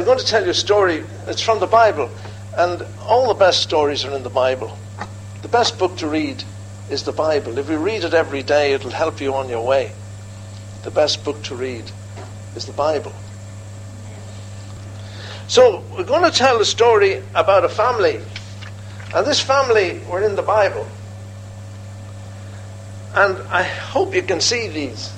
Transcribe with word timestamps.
I'm 0.00 0.06
going 0.06 0.18
to 0.18 0.24
tell 0.24 0.42
you 0.42 0.52
a 0.52 0.54
story. 0.54 1.04
It's 1.26 1.42
from 1.42 1.60
the 1.60 1.66
Bible, 1.66 2.10
and 2.56 2.82
all 3.02 3.28
the 3.28 3.38
best 3.38 3.60
stories 3.60 4.02
are 4.06 4.16
in 4.16 4.22
the 4.22 4.30
Bible. 4.30 4.74
The 5.42 5.48
best 5.48 5.78
book 5.78 5.98
to 5.98 6.06
read 6.06 6.42
is 6.88 7.02
the 7.02 7.12
Bible. 7.12 7.58
If 7.58 7.68
you 7.68 7.76
read 7.76 8.04
it 8.04 8.14
every 8.14 8.42
day, 8.42 8.72
it'll 8.72 8.92
help 8.92 9.20
you 9.20 9.34
on 9.34 9.50
your 9.50 9.62
way. 9.62 9.92
The 10.84 10.90
best 10.90 11.22
book 11.22 11.42
to 11.42 11.54
read 11.54 11.84
is 12.56 12.64
the 12.64 12.72
Bible. 12.72 13.12
So, 15.48 15.84
we're 15.94 16.04
going 16.04 16.24
to 16.24 16.34
tell 16.34 16.58
a 16.62 16.64
story 16.64 17.22
about 17.34 17.66
a 17.66 17.68
family. 17.68 18.22
And 19.14 19.26
this 19.26 19.42
family 19.42 20.00
were 20.10 20.22
in 20.22 20.34
the 20.34 20.40
Bible. 20.40 20.88
And 23.14 23.36
I 23.48 23.64
hope 23.64 24.14
you 24.14 24.22
can 24.22 24.40
see 24.40 24.66
these. 24.68 25.12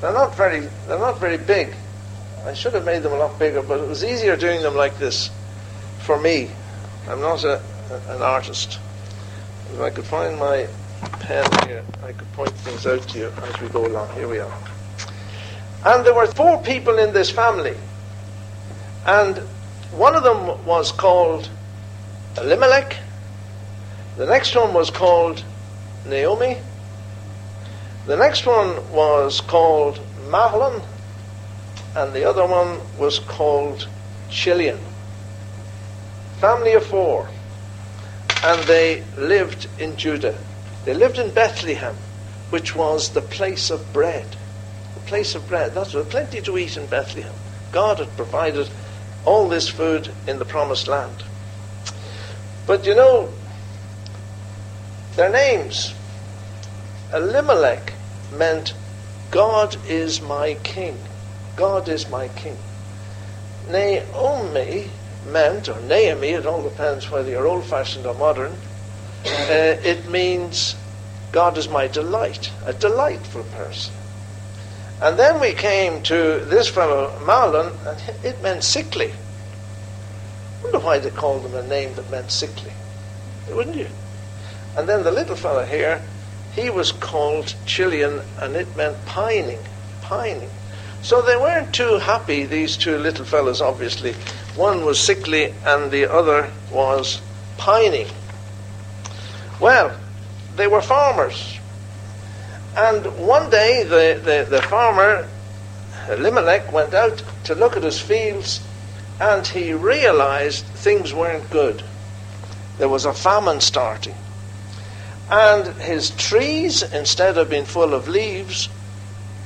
They're 0.00 0.12
not 0.12 0.36
very 0.36 0.68
they're 0.86 1.00
not 1.00 1.18
very 1.18 1.38
big. 1.38 1.74
I 2.44 2.54
should 2.54 2.72
have 2.74 2.84
made 2.84 3.02
them 3.02 3.12
a 3.12 3.16
lot 3.16 3.38
bigger, 3.38 3.62
but 3.62 3.80
it 3.80 3.88
was 3.88 4.02
easier 4.02 4.36
doing 4.36 4.62
them 4.62 4.74
like 4.74 4.98
this 4.98 5.30
for 6.00 6.18
me. 6.18 6.50
I'm 7.08 7.20
not 7.20 7.44
a, 7.44 7.60
an 8.08 8.22
artist. 8.22 8.78
If 9.72 9.80
I 9.80 9.90
could 9.90 10.04
find 10.04 10.38
my 10.38 10.66
pen 11.20 11.44
here, 11.68 11.84
I 12.02 12.12
could 12.12 12.32
point 12.32 12.50
things 12.50 12.86
out 12.86 13.02
to 13.08 13.18
you 13.18 13.32
as 13.42 13.60
we 13.60 13.68
go 13.68 13.86
along. 13.86 14.14
Here 14.14 14.26
we 14.26 14.38
are. 14.38 14.52
And 15.84 16.04
there 16.04 16.14
were 16.14 16.26
four 16.26 16.62
people 16.62 16.98
in 16.98 17.12
this 17.12 17.30
family. 17.30 17.76
And 19.06 19.38
one 19.92 20.14
of 20.14 20.22
them 20.22 20.64
was 20.64 20.92
called 20.92 21.48
Elimelech. 22.38 22.96
The 24.16 24.26
next 24.26 24.54
one 24.54 24.72
was 24.72 24.90
called 24.90 25.44
Naomi. 26.06 26.58
The 28.06 28.16
next 28.16 28.46
one 28.46 28.90
was 28.92 29.40
called 29.40 30.00
Mahlon. 30.28 30.82
And 31.96 32.12
the 32.12 32.24
other 32.24 32.46
one 32.46 32.80
was 32.98 33.18
called 33.18 33.88
Chilion. 34.28 34.78
Family 36.38 36.74
of 36.74 36.86
four. 36.86 37.28
And 38.44 38.62
they 38.64 39.02
lived 39.18 39.68
in 39.78 39.96
Judah. 39.96 40.38
They 40.84 40.94
lived 40.94 41.18
in 41.18 41.30
Bethlehem, 41.30 41.94
which 42.50 42.74
was 42.74 43.10
the 43.10 43.20
place 43.20 43.70
of 43.70 43.92
bread. 43.92 44.26
The 44.94 45.00
place 45.00 45.34
of 45.34 45.46
bread. 45.48 45.74
That's 45.74 45.92
was 45.92 46.06
plenty 46.06 46.40
to 46.42 46.56
eat 46.56 46.76
in 46.76 46.86
Bethlehem. 46.86 47.34
God 47.72 47.98
had 47.98 48.16
provided 48.16 48.68
all 49.24 49.48
this 49.48 49.68
food 49.68 50.10
in 50.26 50.38
the 50.38 50.44
promised 50.44 50.88
land. 50.88 51.24
But 52.66 52.86
you 52.86 52.94
know, 52.94 53.28
their 55.16 55.30
names. 55.30 55.92
Elimelech 57.12 57.92
meant 58.32 58.74
God 59.30 59.76
is 59.88 60.22
my 60.22 60.54
king. 60.62 60.96
God 61.60 61.90
is 61.90 62.08
my 62.08 62.28
king. 62.28 62.56
Naomi 63.68 64.88
meant, 65.26 65.68
or 65.68 65.78
Naomi, 65.82 66.28
it 66.28 66.46
all 66.46 66.62
depends 66.62 67.10
whether 67.10 67.28
you're 67.28 67.46
old 67.46 67.64
fashioned 67.64 68.06
or 68.06 68.14
modern, 68.14 68.52
uh, 69.26 69.76
it 69.84 70.08
means 70.08 70.74
God 71.32 71.58
is 71.58 71.68
my 71.68 71.86
delight, 71.86 72.50
a 72.64 72.72
delightful 72.72 73.42
person. 73.42 73.92
And 75.02 75.18
then 75.18 75.38
we 75.38 75.52
came 75.52 76.02
to 76.04 76.40
this 76.46 76.66
fellow, 76.70 77.10
Mahlon, 77.26 77.76
and 77.86 78.24
it 78.24 78.40
meant 78.40 78.64
sickly. 78.64 79.12
I 79.12 80.62
wonder 80.62 80.78
why 80.78 80.98
they 80.98 81.10
called 81.10 81.44
him 81.44 81.54
a 81.54 81.62
name 81.62 81.92
that 81.96 82.10
meant 82.10 82.30
sickly. 82.30 82.72
Wouldn't 83.50 83.76
you? 83.76 83.88
And 84.78 84.88
then 84.88 85.04
the 85.04 85.12
little 85.12 85.36
fellow 85.36 85.66
here, 85.66 86.00
he 86.54 86.70
was 86.70 86.90
called 86.90 87.54
Chilion, 87.66 88.22
and 88.38 88.56
it 88.56 88.74
meant 88.78 89.04
pining, 89.04 89.60
pining. 90.00 90.48
So 91.02 91.22
they 91.22 91.36
weren't 91.36 91.74
too 91.74 91.98
happy, 91.98 92.44
these 92.44 92.76
two 92.76 92.98
little 92.98 93.24
fellows, 93.24 93.60
obviously. 93.60 94.12
One 94.54 94.84
was 94.84 95.00
sickly, 95.00 95.54
and 95.64 95.90
the 95.90 96.12
other 96.12 96.50
was 96.70 97.20
pining. 97.56 98.06
Well, 99.60 99.96
they 100.56 100.66
were 100.66 100.82
farmers. 100.82 101.58
And 102.76 103.04
one 103.18 103.50
day 103.50 103.82
the, 103.84 104.20
the, 104.22 104.46
the 104.48 104.62
farmer, 104.62 105.28
Elimelech, 106.08 106.72
went 106.72 106.94
out 106.94 107.22
to 107.44 107.54
look 107.54 107.76
at 107.76 107.82
his 107.82 108.00
fields 108.00 108.60
and 109.20 109.46
he 109.46 109.74
realized 109.74 110.64
things 110.64 111.12
weren't 111.12 111.48
good. 111.50 111.82
There 112.78 112.88
was 112.88 113.04
a 113.04 113.12
famine 113.12 113.60
starting. 113.60 114.14
And 115.30 115.66
his 115.80 116.10
trees, 116.10 116.82
instead 116.82 117.36
of 117.36 117.50
being 117.50 117.66
full 117.66 117.92
of 117.92 118.08
leaves, 118.08 118.68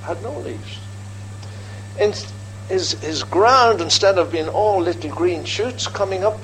had 0.03 0.23
no 0.23 0.39
leaves. 0.39 0.79
And 1.99 2.15
his, 2.69 2.93
his 3.01 3.23
ground, 3.23 3.81
instead 3.81 4.19
of 4.19 4.33
being 4.33 4.49
all 4.49 4.81
little 4.81 5.11
green 5.11 5.45
shoots 5.45 5.87
coming 5.87 6.25
up, 6.25 6.41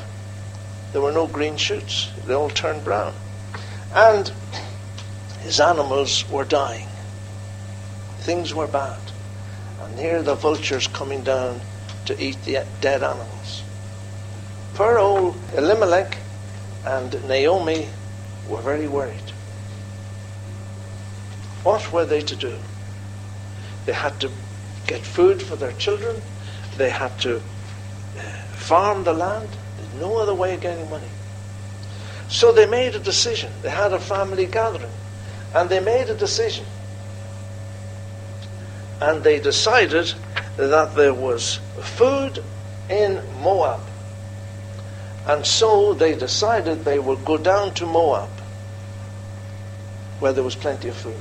there 0.93 1.01
were 1.01 1.13
no 1.13 1.27
green 1.27 1.57
shoots. 1.57 2.11
They 2.27 2.35
all 2.35 2.51
turned 2.51 2.85
brown. 2.85 3.15
And 3.95 4.33
his 5.41 5.61
animals 5.61 6.29
were 6.29 6.45
dying. 6.45 6.89
Things 8.19 8.55
were 8.55 8.67
bad. 8.67 9.01
And 9.81 9.99
here 9.99 10.23
the 10.23 10.35
vultures 10.35 10.87
coming 10.87 11.23
down 11.23 11.61
to 12.07 12.23
eat 12.23 12.43
the 12.45 12.65
dead 12.81 13.03
animals. 13.03 13.63
Poor 14.75 14.99
old 14.99 15.37
Elimelech 15.57 16.19
and 16.85 17.27
Naomi 17.29 17.89
were 18.49 18.61
very 18.61 18.89
worried. 18.89 19.33
What 21.63 21.93
were 21.93 22.05
they 22.05 22.21
to 22.23 22.37
do? 22.37 22.57
They 23.87 23.93
had 23.93 24.19
to 24.21 24.31
get 24.87 25.01
food 25.01 25.43
for 25.43 25.57
their 25.57 25.73
children. 25.73 26.21
They 26.77 26.91
had 26.91 27.19
to 27.21 27.37
uh, 27.37 28.21
farm 28.55 29.05
the 29.05 29.13
land. 29.13 29.49
There's 29.77 29.95
no 30.01 30.19
other 30.19 30.35
way 30.35 30.55
of 30.55 30.61
getting 30.61 30.89
money. 30.91 31.09
So 32.29 32.53
they 32.53 32.67
made 32.67 32.95
a 32.95 32.99
decision. 33.01 33.53
They 33.63 33.71
had 33.71 33.93
a 33.93 33.99
family 33.99 34.47
gathering. 34.47 34.93
And 35.55 35.69
they 35.69 35.81
made 35.81 36.09
a 36.09 36.15
decision. 36.15 36.65
And 39.01 39.25
they 39.25 39.41
decided 39.41 40.15
that 40.57 40.95
there 40.95 41.15
was 41.15 41.59
food 41.81 42.43
in 42.89 43.23
Moab. 43.43 43.81
And 45.27 45.45
so 45.45 45.95
they 45.95 46.15
decided 46.15 46.85
they 46.85 46.99
would 46.99 47.25
go 47.25 47.37
down 47.37 47.75
to 47.75 47.87
Moab, 47.87 48.31
where 50.19 50.33
there 50.33 50.45
was 50.45 50.57
plenty 50.57 50.89
of 50.89 50.97
food. 50.97 51.15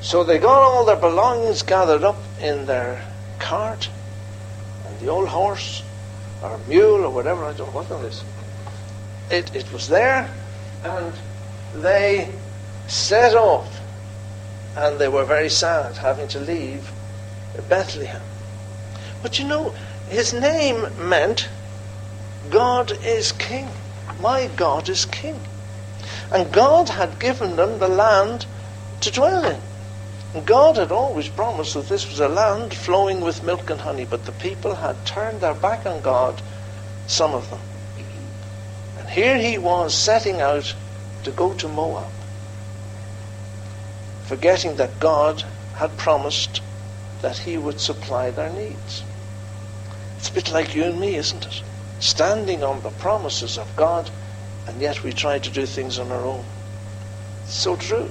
So 0.00 0.24
they 0.24 0.38
got 0.38 0.62
all 0.62 0.84
their 0.84 0.96
belongings 0.96 1.62
gathered 1.62 2.02
up 2.02 2.22
in 2.40 2.66
their 2.66 3.04
cart, 3.38 3.88
and 4.86 4.98
the 4.98 5.08
old 5.08 5.28
horse, 5.28 5.82
or 6.42 6.58
mule, 6.66 7.04
or 7.04 7.10
whatever, 7.10 7.44
I 7.44 7.52
don't 7.52 7.72
know 7.74 7.82
what 7.82 7.90
it 7.90 8.06
is. 8.06 8.24
It, 9.30 9.54
it 9.54 9.72
was 9.72 9.88
there, 9.88 10.30
and 10.84 11.12
they 11.74 12.32
set 12.88 13.34
off. 13.34 13.78
And 14.76 14.98
they 14.98 15.08
were 15.08 15.24
very 15.24 15.50
sad 15.50 15.96
having 15.96 16.28
to 16.28 16.40
leave 16.40 16.90
Bethlehem. 17.68 18.22
But 19.22 19.38
you 19.38 19.46
know, 19.46 19.74
his 20.08 20.32
name 20.32 20.86
meant 20.98 21.48
God 22.48 22.92
is 23.04 23.32
king. 23.32 23.68
My 24.20 24.48
God 24.56 24.88
is 24.88 25.04
king. 25.04 25.40
And 26.32 26.52
God 26.52 26.88
had 26.88 27.18
given 27.18 27.56
them 27.56 27.78
the 27.78 27.88
land 27.88 28.46
to 29.00 29.10
dwell 29.10 29.44
in. 29.44 29.60
God 30.44 30.76
had 30.76 30.92
always 30.92 31.28
promised 31.28 31.74
that 31.74 31.88
this 31.88 32.08
was 32.08 32.20
a 32.20 32.28
land 32.28 32.72
flowing 32.72 33.20
with 33.20 33.42
milk 33.42 33.68
and 33.68 33.80
honey, 33.80 34.04
but 34.04 34.26
the 34.26 34.32
people 34.32 34.76
had 34.76 35.04
turned 35.04 35.40
their 35.40 35.54
back 35.54 35.86
on 35.86 36.00
God, 36.02 36.40
some 37.08 37.34
of 37.34 37.50
them. 37.50 37.58
And 38.98 39.08
here 39.08 39.38
he 39.38 39.58
was 39.58 39.92
setting 39.92 40.40
out 40.40 40.74
to 41.24 41.32
go 41.32 41.52
to 41.54 41.68
Moab, 41.68 42.12
forgetting 44.22 44.76
that 44.76 45.00
God 45.00 45.42
had 45.74 45.96
promised 45.96 46.60
that 47.22 47.38
he 47.38 47.58
would 47.58 47.80
supply 47.80 48.30
their 48.30 48.50
needs. 48.50 49.02
It's 50.18 50.30
a 50.30 50.32
bit 50.32 50.52
like 50.52 50.76
you 50.76 50.84
and 50.84 51.00
me, 51.00 51.16
isn't 51.16 51.44
it? 51.44 51.62
Standing 51.98 52.62
on 52.62 52.82
the 52.82 52.90
promises 52.90 53.58
of 53.58 53.74
God, 53.74 54.08
and 54.68 54.80
yet 54.80 55.02
we 55.02 55.12
try 55.12 55.40
to 55.40 55.50
do 55.50 55.66
things 55.66 55.98
on 55.98 56.12
our 56.12 56.24
own. 56.24 56.44
It's 57.44 57.54
so 57.54 57.74
true. 57.74 58.10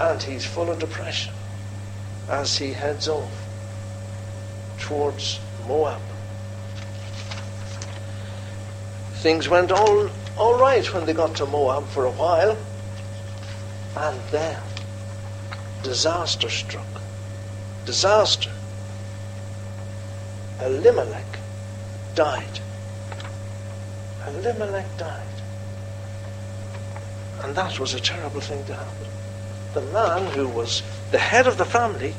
And 0.00 0.22
he's 0.22 0.46
full 0.46 0.70
of 0.70 0.78
depression 0.78 1.32
as 2.28 2.56
he 2.58 2.72
heads 2.72 3.08
off 3.08 3.32
towards 4.78 5.40
Moab. 5.66 6.00
Things 9.14 9.48
went 9.48 9.72
all, 9.72 10.08
all 10.36 10.58
right 10.58 10.94
when 10.94 11.04
they 11.04 11.12
got 11.12 11.34
to 11.36 11.46
Moab 11.46 11.88
for 11.88 12.04
a 12.04 12.10
while, 12.10 12.56
and 13.96 14.20
then 14.30 14.60
disaster 15.82 16.48
struck. 16.48 16.86
Disaster. 17.84 18.52
Elimelech 20.60 21.38
died. 22.14 22.60
Elimelech 24.26 24.96
died. 24.96 25.26
And 27.42 27.54
that 27.56 27.80
was 27.80 27.94
a 27.94 28.00
terrible 28.00 28.40
thing 28.40 28.64
to 28.66 28.74
happen 28.74 29.17
the 29.78 29.92
man 29.92 30.26
who 30.32 30.48
was 30.48 30.82
the 31.12 31.18
head 31.18 31.46
of 31.46 31.56
the 31.56 31.64
family 31.64 32.12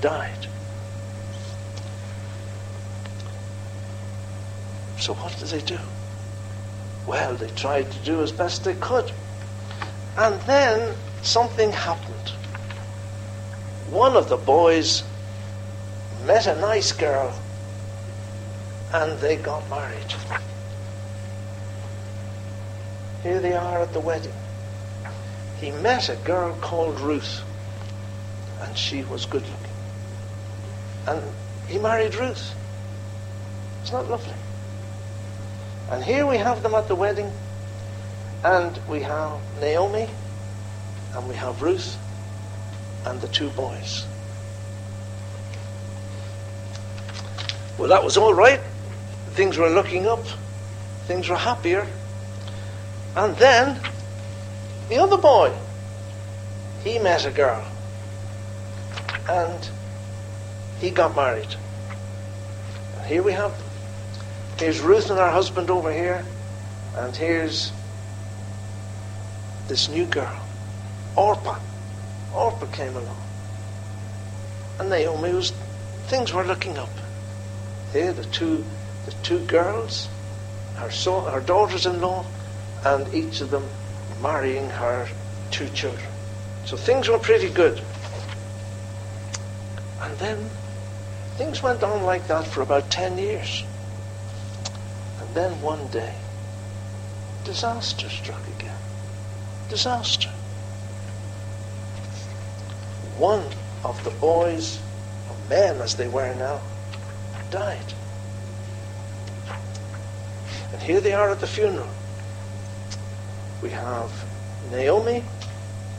died. 0.00 0.46
So 4.98 5.14
what 5.14 5.36
did 5.38 5.48
they 5.48 5.60
do? 5.60 5.78
Well, 7.06 7.34
they 7.34 7.48
tried 7.50 7.90
to 7.90 7.98
do 8.04 8.22
as 8.22 8.30
best 8.30 8.62
they 8.62 8.74
could. 8.74 9.10
And 10.16 10.40
then 10.42 10.96
something 11.22 11.72
happened. 11.72 12.32
One 13.90 14.16
of 14.16 14.28
the 14.28 14.36
boys 14.36 15.02
met 16.26 16.46
a 16.46 16.60
nice 16.60 16.92
girl 16.92 17.36
and 18.92 19.18
they 19.18 19.36
got 19.36 19.68
married. 19.68 20.14
Here 23.24 23.40
they 23.40 23.54
are 23.54 23.80
at 23.80 23.92
the 23.92 24.00
wedding. 24.00 24.32
He 25.60 25.70
met 25.70 26.08
a 26.08 26.16
girl 26.16 26.56
called 26.60 27.00
Ruth, 27.00 27.42
and 28.60 28.76
she 28.76 29.02
was 29.04 29.26
good 29.26 29.42
looking. 29.42 29.68
And 31.06 31.22
he 31.66 31.78
married 31.78 32.14
Ruth. 32.14 32.54
It's 33.82 33.92
not 33.92 34.08
lovely. 34.08 34.34
And 35.90 36.04
here 36.04 36.26
we 36.26 36.36
have 36.36 36.62
them 36.62 36.74
at 36.74 36.86
the 36.86 36.94
wedding, 36.94 37.32
and 38.44 38.78
we 38.88 39.00
have 39.00 39.40
Naomi, 39.60 40.08
and 41.14 41.28
we 41.28 41.34
have 41.34 41.60
Ruth, 41.60 41.96
and 43.04 43.20
the 43.20 43.28
two 43.28 43.50
boys. 43.50 44.04
Well, 47.78 47.88
that 47.88 48.04
was 48.04 48.16
all 48.16 48.34
right. 48.34 48.60
Things 49.30 49.56
were 49.56 49.70
looking 49.70 50.06
up. 50.06 50.24
Things 51.06 51.28
were 51.28 51.36
happier. 51.36 51.86
And 53.16 53.36
then 53.36 53.80
the 54.88 54.98
other 54.98 55.18
boy, 55.18 55.52
he 56.82 56.98
met 56.98 57.26
a 57.26 57.30
girl. 57.30 57.64
And 59.28 59.68
he 60.80 60.90
got 60.90 61.14
married. 61.14 61.54
Here 63.06 63.22
we 63.22 63.32
have 63.32 63.56
them. 63.58 63.68
Here's 64.58 64.80
Ruth 64.80 65.10
and 65.10 65.18
her 65.18 65.30
husband 65.30 65.70
over 65.70 65.92
here. 65.92 66.24
And 66.96 67.14
here's 67.14 67.72
this 69.68 69.88
new 69.88 70.06
girl, 70.06 70.40
Orpah. 71.16 71.58
Orpah 72.34 72.66
came 72.66 72.96
along. 72.96 73.22
And 74.80 74.88
Naomi 74.88 75.32
was, 75.32 75.52
things 76.06 76.32
were 76.32 76.44
looking 76.44 76.78
up. 76.78 76.88
Here, 77.92 78.12
the 78.12 78.24
two, 78.24 78.64
the 79.06 79.12
two 79.22 79.40
girls, 79.40 80.08
her, 80.76 80.90
son, 80.90 81.30
her 81.32 81.40
daughters-in-law, 81.40 82.24
and 82.84 83.14
each 83.14 83.40
of 83.40 83.50
them 83.50 83.68
marrying 84.22 84.68
her 84.70 85.08
two 85.50 85.68
children. 85.70 86.10
So 86.64 86.76
things 86.76 87.08
were 87.08 87.18
pretty 87.18 87.50
good. 87.50 87.80
And 90.00 90.16
then 90.18 90.50
things 91.36 91.62
went 91.62 91.82
on 91.82 92.02
like 92.02 92.26
that 92.28 92.46
for 92.46 92.62
about 92.62 92.90
10 92.90 93.18
years. 93.18 93.64
And 95.20 95.34
then 95.34 95.60
one 95.62 95.86
day, 95.88 96.14
disaster 97.44 98.08
struck 98.08 98.46
again. 98.58 98.76
Disaster. 99.68 100.30
One 103.16 103.44
of 103.84 104.02
the 104.04 104.10
boys, 104.10 104.78
or 105.28 105.36
men 105.48 105.80
as 105.80 105.96
they 105.96 106.08
were 106.08 106.34
now, 106.34 106.60
died. 107.50 107.94
And 110.72 110.82
here 110.82 111.00
they 111.00 111.12
are 111.12 111.30
at 111.30 111.40
the 111.40 111.46
funeral. 111.46 111.88
We 113.62 113.70
have 113.70 114.12
Naomi, 114.70 115.24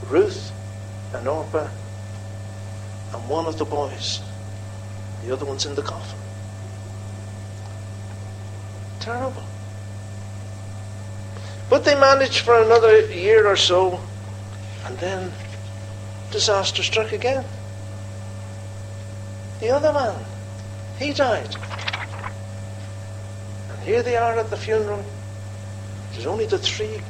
Ruth, 0.10 0.52
and 1.14 1.28
Orpah, 1.28 1.68
and 3.14 3.30
one 3.30 3.46
of 3.48 3.58
the 3.58 3.66
boys. 3.66 4.22
The 5.26 5.34
other 5.34 5.46
one's 5.46 5.66
in 5.66 5.76
the 5.76 5.82
coffin. 5.82 6.20
Terrible. 9.00 9.44
But 11.70 11.84
they 11.84 12.00
managed 12.00 12.40
for 12.40 12.62
another 12.62 13.08
year 13.08 13.46
or 13.46 13.58
so, 13.58 14.00
and 14.86 14.98
then 15.00 15.32
disaster 16.32 16.82
struck 16.82 17.12
again. 17.12 17.44
The 19.60 19.70
other 19.72 19.92
man, 19.92 20.24
he 20.98 21.12
died. 21.12 21.56
And 23.70 23.80
here 23.84 24.02
they 24.02 24.16
are 24.16 24.38
at 24.38 24.50
the 24.50 24.58
funeral. 24.58 25.04
There's 26.14 26.26
only 26.26 26.46
the 26.46 26.58
three 26.58 27.02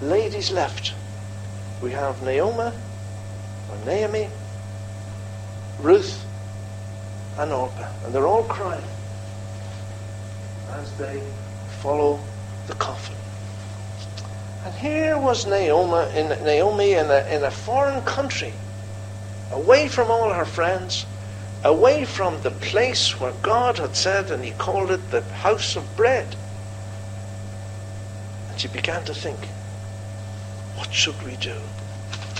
ladies 0.00 0.50
left. 0.50 0.94
We 1.82 1.92
have 1.92 2.22
Naomi, 2.22 2.72
or 3.70 3.84
Naomi, 3.86 4.28
Ruth, 5.80 6.24
and 7.38 7.52
Orpah. 7.52 7.88
And 8.04 8.14
they're 8.14 8.26
all 8.26 8.44
crying 8.44 8.84
as 10.72 10.92
they 10.98 11.22
follow 11.80 12.20
the 12.66 12.74
coffin. 12.74 13.16
And 14.64 14.74
here 14.74 15.18
was 15.18 15.46
Naomi 15.46 16.18
in, 16.18 16.28
Naomi 16.44 16.92
in 16.92 17.06
a, 17.10 17.26
in 17.34 17.44
a 17.44 17.50
foreign 17.50 18.02
country, 18.02 18.52
away 19.52 19.88
from 19.88 20.10
all 20.10 20.32
her 20.32 20.44
friends, 20.44 21.06
away 21.64 22.04
from 22.04 22.40
the 22.42 22.50
place 22.50 23.18
where 23.18 23.32
God 23.42 23.78
had 23.78 23.96
said, 23.96 24.30
and 24.30 24.44
He 24.44 24.50
called 24.52 24.90
it 24.90 25.10
the 25.10 25.22
house 25.22 25.76
of 25.76 25.96
bread. 25.96 26.36
And 28.50 28.60
she 28.60 28.68
began 28.68 29.02
to 29.04 29.14
think, 29.14 29.38
what 30.80 30.94
should 30.94 31.22
we 31.24 31.36
do? 31.36 31.56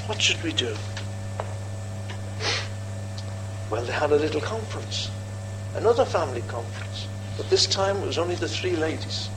What 0.06 0.22
should 0.22 0.42
we 0.42 0.54
do? 0.54 0.74
Well, 3.68 3.84
they 3.84 3.92
had 3.92 4.12
a 4.12 4.16
little 4.16 4.40
conference, 4.40 5.10
another 5.74 6.06
family 6.06 6.40
conference, 6.48 7.06
but 7.36 7.50
this 7.50 7.66
time 7.66 7.98
it 7.98 8.06
was 8.06 8.16
only 8.16 8.36
the 8.36 8.48
three 8.48 8.76
ladies. 8.76 9.28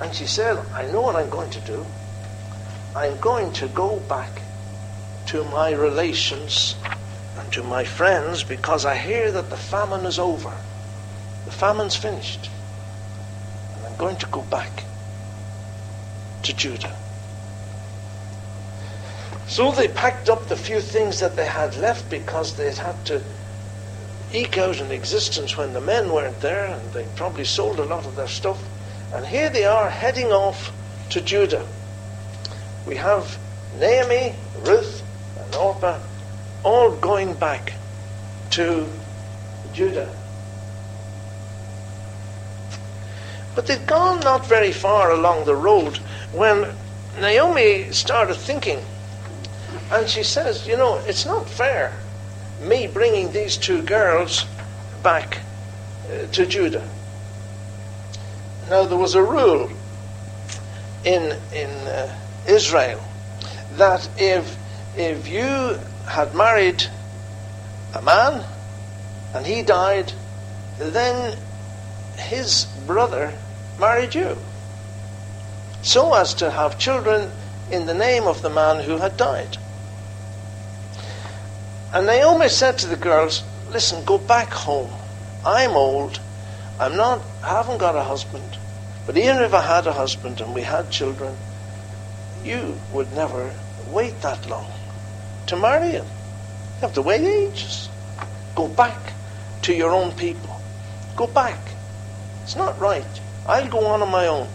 And 0.00 0.14
she 0.14 0.24
said, 0.24 0.56
I 0.72 0.90
know 0.90 1.02
what 1.02 1.14
I'm 1.14 1.28
going 1.28 1.50
to 1.50 1.60
do. 1.60 1.84
I'm 2.96 3.18
going 3.20 3.52
to 3.60 3.68
go 3.68 4.00
back 4.08 4.40
to 5.26 5.44
my 5.44 5.72
relations 5.72 6.76
and 7.36 7.52
to 7.52 7.62
my 7.62 7.84
friends 7.84 8.42
because 8.42 8.86
I 8.86 8.96
hear 8.96 9.30
that 9.30 9.50
the 9.50 9.58
famine 9.58 10.06
is 10.06 10.18
over. 10.18 10.56
The 11.44 11.52
famine's 11.52 11.96
finished. 11.96 12.48
And 13.76 13.84
I'm 13.84 13.96
going 13.98 14.16
to 14.16 14.26
go 14.28 14.40
back 14.40 14.84
to 16.44 16.56
Judah. 16.56 16.96
So 19.54 19.70
they 19.70 19.86
packed 19.86 20.28
up 20.28 20.48
the 20.48 20.56
few 20.56 20.80
things 20.80 21.20
that 21.20 21.36
they 21.36 21.46
had 21.46 21.76
left 21.76 22.10
because 22.10 22.56
they'd 22.56 22.76
had 22.76 23.06
to 23.06 23.22
eke 24.32 24.58
out 24.58 24.80
an 24.80 24.90
existence 24.90 25.56
when 25.56 25.72
the 25.72 25.80
men 25.80 26.10
weren't 26.10 26.40
there 26.40 26.64
and 26.64 26.92
they 26.92 27.06
probably 27.14 27.44
sold 27.44 27.78
a 27.78 27.84
lot 27.84 28.04
of 28.04 28.16
their 28.16 28.26
stuff. 28.26 28.60
And 29.14 29.24
here 29.24 29.48
they 29.48 29.64
are 29.64 29.88
heading 29.88 30.32
off 30.32 30.72
to 31.10 31.20
Judah. 31.20 31.64
We 32.84 32.96
have 32.96 33.38
Naomi, 33.78 34.34
Ruth, 34.64 35.04
and 35.38 35.54
Orpah 35.54 36.00
all 36.64 36.90
going 36.96 37.34
back 37.34 37.74
to 38.50 38.88
Judah. 39.72 40.12
But 43.54 43.68
they'd 43.68 43.86
gone 43.86 44.18
not 44.18 44.48
very 44.48 44.72
far 44.72 45.12
along 45.12 45.44
the 45.44 45.54
road 45.54 45.98
when 46.32 46.74
Naomi 47.20 47.92
started 47.92 48.34
thinking, 48.34 48.80
and 49.94 50.08
she 50.08 50.22
says, 50.22 50.66
You 50.66 50.76
know, 50.76 50.96
it's 51.06 51.24
not 51.24 51.48
fair 51.48 51.92
me 52.60 52.86
bringing 52.86 53.30
these 53.32 53.56
two 53.56 53.82
girls 53.82 54.46
back 55.02 55.38
uh, 56.08 56.26
to 56.32 56.46
Judah. 56.46 56.88
Now, 58.70 58.84
there 58.84 58.98
was 58.98 59.14
a 59.14 59.22
rule 59.22 59.70
in, 61.04 61.36
in 61.54 61.70
uh, 61.70 62.14
Israel 62.48 63.02
that 63.72 64.08
if, 64.18 64.56
if 64.96 65.28
you 65.28 65.78
had 66.06 66.34
married 66.34 66.84
a 67.94 68.02
man 68.02 68.44
and 69.34 69.46
he 69.46 69.62
died, 69.62 70.12
then 70.78 71.36
his 72.16 72.64
brother 72.86 73.32
married 73.78 74.14
you 74.14 74.38
so 75.82 76.14
as 76.14 76.34
to 76.34 76.50
have 76.50 76.78
children 76.78 77.30
in 77.70 77.84
the 77.86 77.94
name 77.94 78.24
of 78.24 78.40
the 78.40 78.48
man 78.48 78.82
who 78.82 78.96
had 78.96 79.16
died. 79.16 79.58
And 81.94 82.06
Naomi 82.06 82.48
said 82.48 82.76
to 82.78 82.88
the 82.88 82.96
girls, 82.96 83.44
Listen, 83.70 84.04
go 84.04 84.18
back 84.18 84.52
home. 84.52 84.90
I'm 85.44 85.76
old. 85.76 86.18
I'm 86.80 86.96
not, 86.96 87.22
I 87.40 87.50
haven't 87.50 87.78
got 87.78 87.94
a 87.94 88.02
husband. 88.02 88.58
But 89.06 89.16
even 89.16 89.38
if 89.42 89.54
I 89.54 89.60
had 89.60 89.86
a 89.86 89.92
husband 89.92 90.40
and 90.40 90.52
we 90.52 90.62
had 90.62 90.90
children, 90.90 91.36
you 92.42 92.80
would 92.92 93.12
never 93.14 93.54
wait 93.92 94.20
that 94.22 94.50
long 94.50 94.66
to 95.46 95.56
marry 95.56 95.92
him. 95.92 96.04
You 96.04 96.80
have 96.80 96.94
to 96.94 97.02
wait 97.02 97.20
ages. 97.20 97.88
Go 98.56 98.66
back 98.66 99.12
to 99.62 99.72
your 99.72 99.92
own 99.92 100.10
people. 100.16 100.60
Go 101.14 101.28
back. 101.28 101.60
It's 102.42 102.56
not 102.56 102.80
right. 102.80 103.20
I'll 103.46 103.68
go 103.68 103.86
on 103.86 104.02
on 104.02 104.10
my 104.10 104.26
own. 104.26 104.48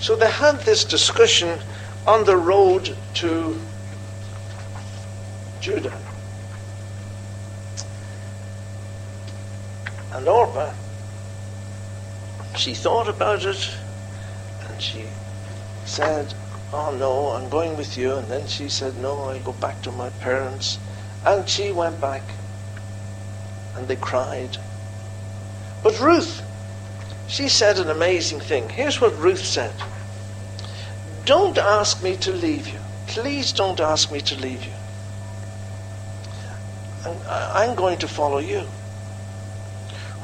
So 0.00 0.16
they 0.16 0.30
had 0.30 0.62
this 0.62 0.84
discussion 0.84 1.60
on 2.08 2.24
the 2.24 2.36
road 2.36 2.96
to 3.14 3.56
Judah. 5.64 5.98
And 10.12 10.28
Orpah 10.28 10.74
she 12.54 12.74
thought 12.74 13.08
about 13.08 13.46
it 13.46 13.70
and 14.68 14.80
she 14.80 15.06
said, 15.86 16.34
Oh 16.70 16.94
no, 16.94 17.30
I'm 17.30 17.48
going 17.48 17.78
with 17.78 17.96
you. 17.96 18.14
And 18.16 18.28
then 18.28 18.46
she 18.46 18.68
said, 18.68 18.98
No, 18.98 19.20
I'll 19.20 19.40
go 19.40 19.52
back 19.52 19.80
to 19.82 19.92
my 19.92 20.10
parents. 20.10 20.78
And 21.24 21.48
she 21.48 21.72
went 21.72 21.98
back 21.98 22.22
and 23.74 23.88
they 23.88 23.96
cried. 23.96 24.58
But 25.82 25.98
Ruth, 25.98 26.42
she 27.26 27.48
said 27.48 27.78
an 27.78 27.88
amazing 27.88 28.40
thing. 28.40 28.68
Here's 28.68 29.00
what 29.00 29.18
Ruth 29.18 29.46
said 29.46 29.72
Don't 31.24 31.56
ask 31.56 32.02
me 32.02 32.16
to 32.16 32.32
leave 32.32 32.68
you. 32.68 32.80
Please 33.06 33.50
don't 33.52 33.80
ask 33.80 34.12
me 34.12 34.20
to 34.20 34.36
leave 34.36 34.66
you. 34.66 34.83
I'm 37.04 37.74
going 37.74 37.98
to 37.98 38.08
follow 38.08 38.38
you. 38.38 38.62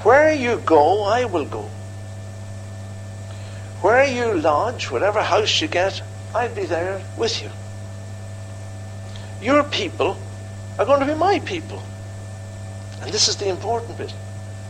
Where 0.02 0.32
you 0.32 0.58
go, 0.58 1.04
I 1.04 1.24
will 1.24 1.44
go. 1.44 1.70
Where 3.82 4.04
you 4.04 4.38
lodge, 4.38 4.90
whatever 4.90 5.22
house 5.22 5.60
you 5.60 5.68
get, 5.68 6.02
I'll 6.34 6.54
be 6.54 6.64
there 6.64 7.02
with 7.16 7.42
you. 7.42 7.50
Your 9.40 9.64
people 9.64 10.18
are 10.78 10.84
going 10.86 11.00
to 11.00 11.06
be 11.06 11.14
my 11.14 11.40
people. 11.40 11.82
And 13.02 13.12
this 13.12 13.28
is 13.28 13.36
the 13.36 13.48
important 13.48 13.98
bit. 13.98 14.14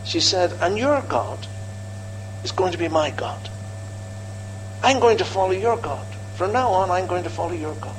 She 0.03 0.19
said, 0.19 0.53
and 0.61 0.77
your 0.77 1.01
God 1.01 1.47
is 2.43 2.51
going 2.51 2.71
to 2.71 2.77
be 2.77 2.87
my 2.87 3.11
God. 3.11 3.49
I'm 4.83 4.99
going 4.99 5.17
to 5.17 5.25
follow 5.25 5.51
your 5.51 5.77
God. 5.77 6.05
From 6.33 6.53
now 6.53 6.71
on, 6.71 6.89
I'm 6.89 7.07
going 7.07 7.23
to 7.23 7.29
follow 7.29 7.53
your 7.53 7.75
God. 7.75 7.93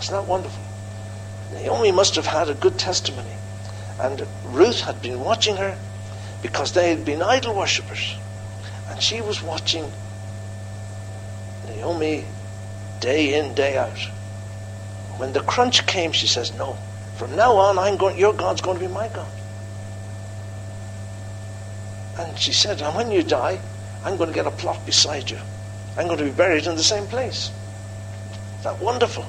Isn't 0.00 0.14
that 0.14 0.26
wonderful? 0.26 0.69
Naomi 1.52 1.92
must 1.92 2.14
have 2.16 2.26
had 2.26 2.48
a 2.48 2.54
good 2.54 2.78
testimony. 2.78 3.34
And 4.00 4.26
Ruth 4.46 4.80
had 4.80 5.02
been 5.02 5.20
watching 5.20 5.56
her 5.56 5.76
because 6.42 6.72
they 6.72 6.90
had 6.90 7.04
been 7.04 7.22
idol 7.22 7.54
worshippers. 7.54 8.16
And 8.88 9.02
she 9.02 9.20
was 9.20 9.42
watching 9.42 9.90
Naomi 11.66 12.24
day 13.00 13.38
in, 13.38 13.54
day 13.54 13.76
out. 13.76 13.98
When 15.18 15.32
the 15.32 15.40
crunch 15.40 15.86
came, 15.86 16.12
she 16.12 16.26
says, 16.26 16.56
No, 16.56 16.78
from 17.16 17.36
now 17.36 17.56
on, 17.56 17.78
I'm 17.78 17.96
going, 17.96 18.18
your 18.18 18.32
God's 18.32 18.62
going 18.62 18.78
to 18.78 18.86
be 18.86 18.92
my 18.92 19.08
God. 19.08 19.28
And 22.18 22.38
she 22.38 22.52
said, 22.52 22.80
And 22.80 22.96
when 22.96 23.10
you 23.10 23.22
die, 23.22 23.60
I'm 24.04 24.16
going 24.16 24.30
to 24.30 24.34
get 24.34 24.46
a 24.46 24.50
plot 24.50 24.84
beside 24.86 25.30
you. 25.30 25.38
I'm 25.96 26.06
going 26.06 26.18
to 26.18 26.24
be 26.24 26.30
buried 26.30 26.66
in 26.66 26.76
the 26.76 26.82
same 26.82 27.06
place. 27.06 27.50
Is 28.58 28.64
that 28.64 28.80
wonderful? 28.80 29.26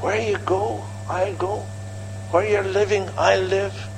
Where 0.00 0.20
you 0.20 0.38
go, 0.38 0.84
I'll 1.08 1.34
go. 1.34 1.66
Where 2.30 2.46
you're 2.48 2.64
living, 2.64 3.08
I'll 3.16 3.42
live. 3.42 3.88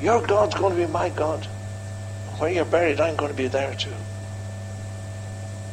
Your 0.00 0.24
God's 0.24 0.54
going 0.54 0.76
to 0.76 0.86
be 0.86 0.90
my 0.90 1.08
God. 1.08 1.44
Where 2.38 2.50
you're 2.50 2.64
buried, 2.64 3.00
I'm 3.00 3.16
going 3.16 3.30
to 3.30 3.36
be 3.36 3.48
there 3.48 3.74
too. 3.74 3.92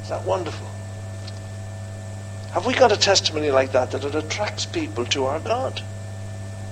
Is 0.01 0.09
that 0.09 0.25
wonderful? 0.25 0.67
Have 2.51 2.65
we 2.65 2.73
got 2.73 2.91
a 2.91 2.97
testimony 2.97 3.51
like 3.51 3.73
that 3.73 3.91
that 3.91 4.03
it 4.03 4.15
attracts 4.15 4.65
people 4.65 5.05
to 5.05 5.25
our 5.25 5.39
God? 5.39 5.81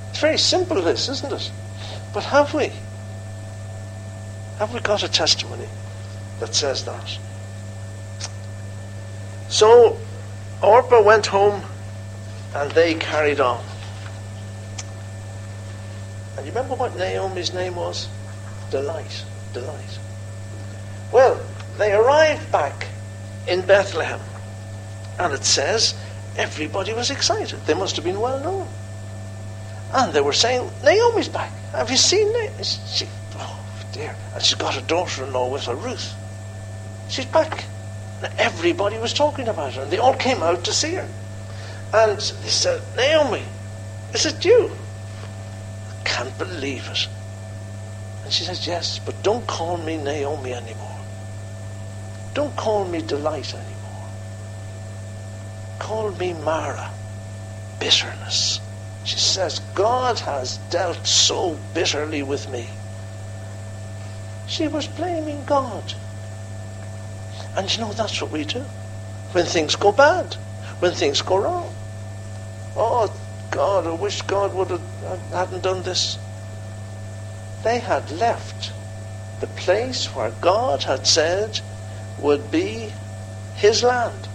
It's 0.10 0.20
very 0.20 0.38
simple, 0.38 0.82
this, 0.82 1.10
isn't 1.10 1.32
it? 1.32 1.52
But 2.14 2.24
have 2.24 2.54
we? 2.54 2.72
Have 4.58 4.74
we 4.74 4.80
got 4.80 5.04
a 5.04 5.10
testimony 5.10 5.68
that 6.40 6.56
says 6.56 6.86
that? 6.86 7.20
So 9.50 9.98
Orpah 10.64 11.04
went 11.04 11.28
home 11.28 11.64
and 12.56 12.72
they 12.72 12.96
carried 12.96 13.42
on. 13.42 13.64
And 16.38 16.46
you 16.46 16.52
remember 16.54 16.76
what 16.76 16.96
Naomi's 16.98 17.54
name 17.54 17.76
was? 17.76 18.08
Delight. 18.72 19.24
Delight. 19.54 20.00
Well, 21.12 21.40
they 21.78 21.94
arrived 21.94 22.50
back 22.52 22.88
in 23.48 23.66
Bethlehem. 23.66 24.22
And 25.20 25.34
it 25.34 25.44
says 25.44 25.96
everybody 26.38 26.94
was 26.94 27.12
excited. 27.12 27.60
They 27.66 27.74
must 27.74 27.98
have 27.98 28.06
been 28.06 28.22
well 28.22 28.40
known. 28.40 28.68
And 29.94 30.14
they 30.14 30.22
were 30.22 30.34
saying, 30.34 30.70
Naomi's 30.84 31.30
back. 31.30 31.52
Have 31.74 31.92
you 31.92 31.98
seen 31.98 32.32
Naomi? 32.32 32.64
She, 32.64 33.06
oh, 33.36 33.66
dear. 33.92 34.16
And 34.34 34.42
she's 34.42 34.58
got 34.58 34.78
a 34.78 34.82
daughter 34.82 35.26
in 35.26 35.34
law 35.34 35.52
with 35.52 35.66
her, 35.66 35.76
Ruth. 35.76 36.14
She's 37.10 37.26
back. 37.26 37.66
And 38.24 38.34
everybody 38.38 38.98
was 38.98 39.14
talking 39.14 39.50
about 39.50 39.74
her. 39.74 39.82
And 39.82 39.92
they 39.92 39.98
all 39.98 40.16
came 40.16 40.42
out 40.42 40.64
to 40.66 40.74
see 40.74 40.96
her. 40.96 41.08
And 41.96 42.18
they 42.18 42.50
said, 42.50 42.82
Naomi, 42.98 43.42
is 44.14 44.26
it 44.26 44.44
you? 44.44 44.70
I 45.90 45.94
can't 46.04 46.38
believe 46.38 46.90
it. 46.92 47.08
And 48.26 48.34
she 48.34 48.44
says, 48.44 48.68
Yes, 48.68 49.00
but 49.00 49.24
don't 49.24 49.48
call 49.48 49.78
me 49.78 49.96
Naomi 49.96 50.54
anymore. 50.54 50.98
Don't 52.34 52.54
call 52.58 52.84
me 52.84 53.02
Delight 53.02 53.54
anymore. 53.54 54.10
Call 55.80 56.12
me 56.12 56.34
Mara, 56.34 56.90
bitterness. 57.80 58.60
She 59.06 59.20
says, 59.20 59.60
God 59.74 60.20
has 60.20 60.58
dealt 60.70 61.08
so 61.08 61.58
bitterly 61.74 62.24
with 62.24 62.50
me. 62.50 62.68
She 64.48 64.68
was 64.68 64.86
blaming 64.86 65.46
God. 65.46 65.94
And 67.56 67.74
you 67.74 67.82
know, 67.82 67.94
that's 67.94 68.22
what 68.22 68.34
we 68.34 68.44
do 68.44 68.66
when 69.32 69.46
things 69.46 69.78
go 69.78 69.94
bad, 69.94 70.36
when 70.80 70.92
things 70.92 71.22
go 71.22 71.38
wrong. 71.38 71.75
Oh, 72.76 73.14
God, 73.52 73.88
I 73.88 73.92
wish 73.92 74.22
God 74.24 74.54
would 74.54 74.70
have 74.70 74.82
hadn't 75.32 75.64
done 75.64 75.82
this. 75.84 76.18
They 77.64 77.80
had 77.80 78.12
left 78.12 78.74
the 79.40 79.48
place 79.48 80.14
where 80.16 80.32
God 80.42 80.84
had 80.84 81.08
said 81.08 81.60
would 82.20 82.52
be 82.52 82.92
his 83.56 83.82
land. 83.82 84.28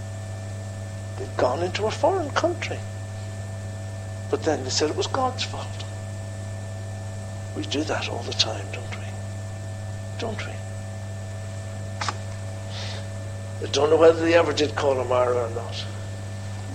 They'd 1.17 1.37
gone 1.37 1.61
into 1.61 1.85
a 1.85 1.91
foreign 1.91 2.31
country. 2.31 2.79
But 4.29 4.43
then 4.43 4.63
they 4.63 4.69
said 4.69 4.89
it 4.89 4.97
was 4.97 5.07
God's 5.07 5.43
fault. 5.43 5.85
We 7.55 7.63
do 7.63 7.83
that 7.83 8.09
all 8.09 8.23
the 8.23 8.33
time, 8.33 8.65
don't 8.71 8.97
we? 8.97 9.05
Don't 10.17 10.47
we? 10.47 10.53
I 13.63 13.69
don't 13.71 13.89
know 13.91 13.97
whether 13.97 14.21
they 14.21 14.33
ever 14.33 14.53
did 14.53 14.75
call 14.75 14.99
him 14.99 15.09
Mara 15.09 15.47
or 15.47 15.49
not 15.53 15.85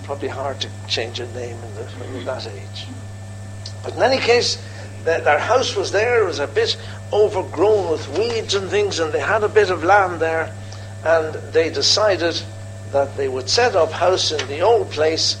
probably 0.07 0.29
hard 0.29 0.61
to 0.61 0.69
change 0.87 1.19
a 1.19 1.27
name 1.33 1.57
the, 1.75 1.83
when 1.99 2.15
you're 2.15 2.23
that 2.23 2.47
age. 2.47 2.87
But 3.83 3.95
in 3.95 4.01
any 4.01 4.19
case, 4.19 4.55
the, 5.03 5.19
their 5.19 5.37
house 5.37 5.75
was 5.75 5.91
there. 5.91 6.23
It 6.23 6.25
was 6.25 6.39
a 6.39 6.47
bit 6.47 6.77
overgrown 7.11 7.91
with 7.91 8.07
weeds 8.17 8.55
and 8.55 8.69
things, 8.69 8.99
and 8.99 9.11
they 9.11 9.19
had 9.19 9.43
a 9.43 9.49
bit 9.49 9.69
of 9.69 9.83
land 9.83 10.21
there. 10.21 10.55
And 11.03 11.35
they 11.51 11.69
decided 11.69 12.41
that 12.93 13.17
they 13.17 13.27
would 13.27 13.49
set 13.49 13.75
up 13.75 13.91
house 13.91 14.31
in 14.31 14.47
the 14.47 14.61
old 14.61 14.89
place 14.91 15.35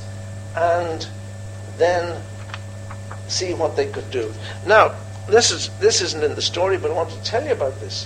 and 0.57 1.07
then 1.77 2.21
see 3.29 3.53
what 3.53 3.77
they 3.77 3.87
could 3.87 4.11
do. 4.11 4.33
Now, 4.65 4.95
this 5.29 5.49
is 5.49 5.69
this 5.79 6.01
isn't 6.01 6.23
in 6.23 6.35
the 6.35 6.41
story, 6.41 6.77
but 6.77 6.91
I 6.91 6.93
want 6.93 7.11
to 7.11 7.23
tell 7.23 7.45
you 7.45 7.53
about 7.53 7.79
this. 7.79 8.05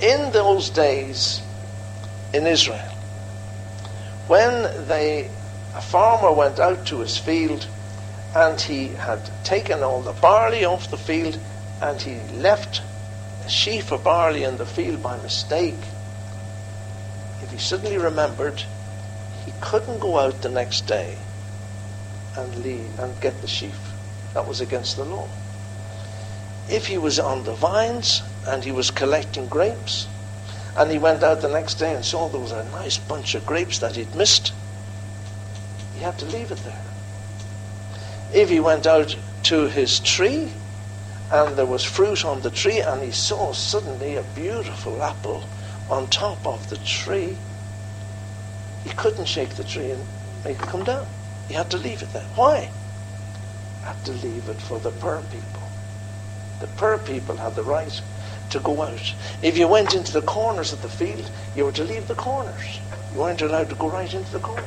In 0.00 0.30
those 0.30 0.70
days 0.70 1.42
in 2.32 2.46
Israel, 2.46 2.95
when 4.28 4.86
they, 4.88 5.28
a 5.74 5.80
farmer 5.80 6.32
went 6.32 6.58
out 6.58 6.86
to 6.86 7.00
his 7.00 7.16
field 7.16 7.66
and 8.34 8.60
he 8.60 8.88
had 8.88 9.20
taken 9.44 9.82
all 9.82 10.02
the 10.02 10.12
barley 10.12 10.64
off 10.64 10.90
the 10.90 10.96
field 10.96 11.38
and 11.80 12.00
he 12.00 12.14
left 12.38 12.82
a 13.44 13.48
sheaf 13.48 13.92
of 13.92 14.02
barley 14.02 14.42
in 14.42 14.56
the 14.56 14.66
field 14.66 15.02
by 15.02 15.16
mistake, 15.18 15.78
if 17.42 17.50
he 17.50 17.58
suddenly 17.58 17.96
remembered, 17.98 18.62
he 19.44 19.52
couldn't 19.60 20.00
go 20.00 20.18
out 20.18 20.42
the 20.42 20.48
next 20.48 20.86
day 20.86 21.16
and 22.36 22.54
leave 22.56 22.98
and 22.98 23.18
get 23.20 23.40
the 23.40 23.46
sheaf. 23.46 23.92
That 24.34 24.48
was 24.48 24.60
against 24.60 24.96
the 24.96 25.04
law. 25.04 25.28
If 26.68 26.88
he 26.88 26.98
was 26.98 27.20
on 27.20 27.44
the 27.44 27.54
vines 27.54 28.22
and 28.48 28.64
he 28.64 28.72
was 28.72 28.90
collecting 28.90 29.46
grapes, 29.46 30.08
and 30.76 30.90
he 30.90 30.98
went 30.98 31.22
out 31.22 31.40
the 31.40 31.48
next 31.48 31.74
day 31.74 31.94
and 31.94 32.04
saw 32.04 32.28
there 32.28 32.40
was 32.40 32.52
a 32.52 32.68
nice 32.70 32.98
bunch 32.98 33.34
of 33.34 33.46
grapes 33.46 33.78
that 33.78 33.96
he'd 33.96 34.14
missed. 34.14 34.52
He 35.94 36.00
had 36.02 36.18
to 36.18 36.26
leave 36.26 36.50
it 36.50 36.58
there. 36.58 36.82
If 38.34 38.50
he 38.50 38.60
went 38.60 38.86
out 38.86 39.16
to 39.44 39.68
his 39.68 40.00
tree 40.00 40.52
and 41.32 41.56
there 41.56 41.66
was 41.66 41.82
fruit 41.82 42.24
on 42.24 42.42
the 42.42 42.50
tree 42.50 42.80
and 42.80 43.02
he 43.02 43.10
saw 43.10 43.52
suddenly 43.52 44.16
a 44.16 44.22
beautiful 44.34 45.02
apple 45.02 45.44
on 45.88 46.08
top 46.08 46.46
of 46.46 46.68
the 46.68 46.76
tree, 46.76 47.36
he 48.84 48.90
couldn't 48.90 49.26
shake 49.26 49.50
the 49.50 49.64
tree 49.64 49.90
and 49.90 50.04
make 50.44 50.60
it 50.60 50.68
come 50.68 50.84
down. 50.84 51.06
He 51.48 51.54
had 51.54 51.70
to 51.70 51.78
leave 51.78 52.02
it 52.02 52.12
there. 52.12 52.26
Why? 52.34 52.68
He 53.80 53.86
had 53.86 54.04
to 54.04 54.12
leave 54.12 54.48
it 54.48 54.60
for 54.60 54.78
the 54.78 54.90
poor 54.90 55.22
people. 55.30 55.62
The 56.60 56.66
poor 56.66 56.98
people 56.98 57.36
had 57.36 57.54
the 57.54 57.62
right 57.62 58.00
to 58.50 58.60
go 58.60 58.82
out. 58.82 59.14
If 59.42 59.58
you 59.58 59.68
went 59.68 59.94
into 59.94 60.12
the 60.12 60.22
corners 60.22 60.72
of 60.72 60.82
the 60.82 60.88
field, 60.88 61.30
you 61.54 61.64
were 61.64 61.72
to 61.72 61.84
leave 61.84 62.08
the 62.08 62.14
corners. 62.14 62.80
You 63.14 63.20
weren't 63.20 63.42
allowed 63.42 63.70
to 63.70 63.74
go 63.76 63.88
right 63.88 64.12
into 64.12 64.30
the 64.32 64.38
corners. 64.38 64.64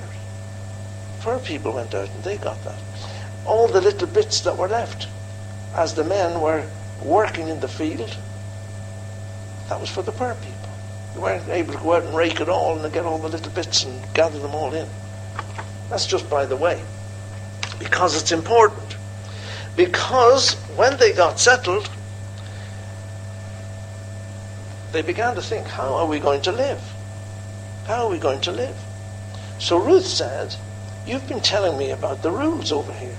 Poor 1.21 1.39
people 1.39 1.73
went 1.73 1.93
out 1.93 2.09
and 2.09 2.23
they 2.23 2.37
got 2.37 2.63
that. 2.63 2.79
All 3.45 3.67
the 3.67 3.81
little 3.81 4.07
bits 4.07 4.41
that 4.41 4.57
were 4.57 4.67
left, 4.67 5.07
as 5.75 5.93
the 5.93 6.03
men 6.03 6.41
were 6.41 6.63
working 7.03 7.47
in 7.47 7.59
the 7.59 7.67
field, 7.67 8.15
that 9.69 9.79
was 9.79 9.89
for 9.89 10.01
the 10.01 10.11
poor 10.11 10.35
people. 10.35 10.69
They 11.13 11.19
weren't 11.19 11.49
able 11.49 11.73
to 11.73 11.79
go 11.79 11.93
out 11.93 12.03
and 12.03 12.15
rake 12.15 12.41
it 12.41 12.49
all 12.49 12.79
and 12.79 12.93
get 12.93 13.05
all 13.05 13.17
the 13.17 13.29
little 13.29 13.51
bits 13.51 13.83
and 13.83 14.13
gather 14.13 14.39
them 14.39 14.55
all 14.55 14.73
in. 14.73 14.87
That's 15.89 16.05
just 16.05 16.29
by 16.29 16.45
the 16.45 16.55
way. 16.55 16.81
Because 17.79 18.19
it's 18.19 18.31
important. 18.31 18.95
Because 19.75 20.53
when 20.75 20.97
they 20.97 21.13
got 21.13 21.39
settled, 21.39 21.89
they 24.91 25.01
began 25.01 25.35
to 25.35 25.41
think, 25.41 25.67
how 25.67 25.93
are 25.95 26.05
we 26.05 26.19
going 26.19 26.41
to 26.43 26.51
live? 26.51 26.81
How 27.85 28.05
are 28.05 28.09
we 28.09 28.19
going 28.19 28.41
to 28.41 28.51
live? 28.51 28.75
So 29.59 29.77
Ruth 29.77 30.05
said, 30.05 30.55
You've 31.05 31.27
been 31.27 31.41
telling 31.41 31.77
me 31.77 31.89
about 31.89 32.21
the 32.21 32.29
rules 32.29 32.71
over 32.71 32.93
here. 32.93 33.17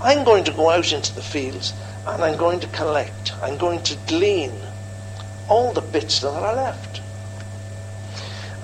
I'm 0.00 0.24
going 0.24 0.44
to 0.44 0.52
go 0.52 0.70
out 0.70 0.92
into 0.92 1.14
the 1.14 1.22
fields 1.22 1.72
and 2.06 2.24
I'm 2.24 2.36
going 2.36 2.60
to 2.60 2.66
collect, 2.68 3.32
I'm 3.42 3.58
going 3.58 3.82
to 3.84 3.96
glean 4.06 4.52
all 5.48 5.72
the 5.72 5.80
bits 5.80 6.20
that 6.20 6.30
are 6.30 6.54
left. 6.54 7.00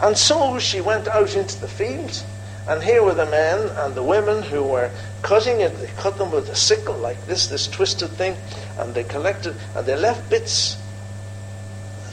And 0.01 0.17
so 0.17 0.59
she 0.59 0.81
went 0.81 1.09
out 1.09 1.37
into 1.37 1.61
the 1.61 1.69
fields, 1.69 2.25
and 2.69 2.83
here 2.83 3.03
were 3.03 3.15
the 3.15 3.27
men 3.27 3.69
and 3.77 3.95
the 3.95 4.03
women 4.03 4.43
who 4.43 4.63
were 4.63 4.91
cutting 5.23 5.61
it. 5.61 5.77
They 5.79 5.87
cut 5.97 6.19
them 6.19 6.31
with 6.31 6.49
a 6.49 6.57
sickle 6.57 6.97
like 6.97 7.25
this, 7.27 7.47
this 7.47 7.69
twisted 7.69 8.11
thing, 8.11 8.37
and 8.79 8.95
they 8.95 9.05
collected, 9.05 9.55
and 9.75 9.87
they 9.87 9.97
left 9.97 10.29
bits. 10.29 10.77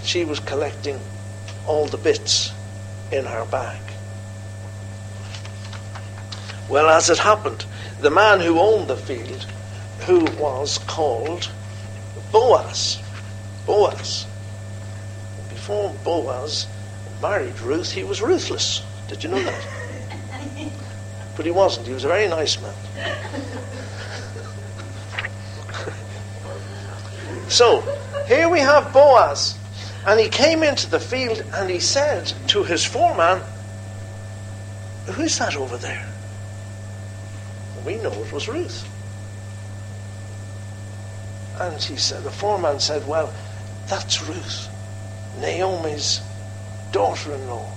She 0.04 0.26
was 0.26 0.40
collecting 0.40 1.00
all 1.68 1.86
the 1.86 1.98
bits 1.98 2.52
in 3.12 3.26
her 3.26 3.46
bag. 3.46 3.80
Well, 6.70 6.90
as 6.90 7.10
it 7.10 7.18
happened, 7.18 7.66
the 8.00 8.10
man 8.10 8.40
who 8.40 8.60
owned 8.60 8.88
the 8.88 8.96
field, 8.98 9.46
who 10.06 10.26
was 10.40 10.78
called 10.80 11.50
Boaz, 12.32 13.00
Boaz. 13.66 14.26
Before 15.50 15.94
Boaz 16.04 16.68
married 17.22 17.60
Ruth, 17.60 17.92
he 17.92 18.04
was 18.04 18.22
ruthless. 18.22 18.84
Did 19.08 19.24
you 19.24 19.30
know 19.30 19.44
that? 19.44 19.68
But 21.38 21.46
he 21.46 21.52
wasn't. 21.52 21.88
He 21.88 21.94
was 21.94 22.04
a 22.04 22.10
very 22.10 22.28
nice 22.28 22.62
man. 22.62 22.74
so, 27.50 27.82
here 28.28 28.50
we 28.50 28.60
have 28.60 28.92
Boaz. 28.92 29.58
And 30.06 30.20
he 30.20 30.30
came 30.30 30.64
into 30.64 30.90
the 30.90 31.00
field 31.00 31.44
and 31.56 31.70
he 31.70 31.80
said 31.80 32.34
to 32.48 32.64
his 32.64 32.84
foreman, 32.84 33.42
Who's 35.08 35.38
that 35.40 35.56
over 35.56 35.78
there? 35.78 36.08
we 37.86 37.96
know 37.96 38.12
it 38.12 38.32
was 38.32 38.48
Ruth. 38.48 38.88
And 41.60 41.82
he 41.82 41.96
said, 41.96 42.24
the 42.24 42.32
foreman 42.32 42.80
said, 42.80 43.08
Well, 43.08 43.34
that's 43.88 44.24
Ruth, 44.28 44.70
Naomi's 45.40 46.22
daughter 46.92 47.34
in 47.34 47.48
law. 47.48 47.72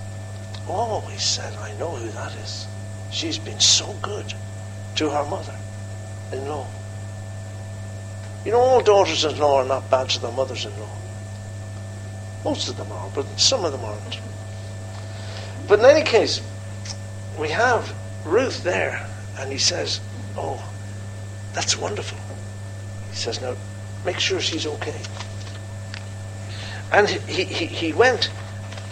Oh, 0.68 1.00
he 1.10 1.18
said, 1.18 1.54
I 1.58 1.76
know 1.78 1.94
who 1.96 2.08
that 2.10 2.34
is. 2.36 2.66
She's 3.10 3.38
been 3.38 3.60
so 3.60 3.94
good 4.02 4.32
to 4.96 5.10
her 5.10 5.24
mother 5.24 5.54
in 6.32 6.48
law. 6.48 6.66
You 8.44 8.52
know, 8.52 8.60
all 8.60 8.80
daughters 8.80 9.24
in 9.24 9.38
law 9.38 9.62
are 9.62 9.64
not 9.64 9.90
bad 9.90 10.08
to 10.10 10.20
their 10.20 10.32
mothers 10.32 10.64
in 10.64 10.78
law. 10.80 11.03
Most 12.44 12.68
of 12.68 12.76
them 12.76 12.92
are, 12.92 13.10
but 13.14 13.26
some 13.40 13.64
of 13.64 13.72
them 13.72 13.84
aren't. 13.84 14.20
But 15.66 15.78
in 15.78 15.86
any 15.86 16.02
case, 16.02 16.42
we 17.38 17.48
have 17.48 17.94
Ruth 18.24 18.62
there 18.62 19.08
and 19.38 19.50
he 19.50 19.58
says, 19.58 20.00
Oh, 20.36 20.62
that's 21.52 21.76
wonderful. 21.76 22.18
He 23.10 23.16
says, 23.16 23.40
Now, 23.40 23.56
make 24.04 24.18
sure 24.18 24.40
she's 24.40 24.66
okay. 24.66 25.00
And 26.92 27.09
he, 27.09 27.44
he, 27.44 27.66
he 27.66 27.92
went 27.92 28.30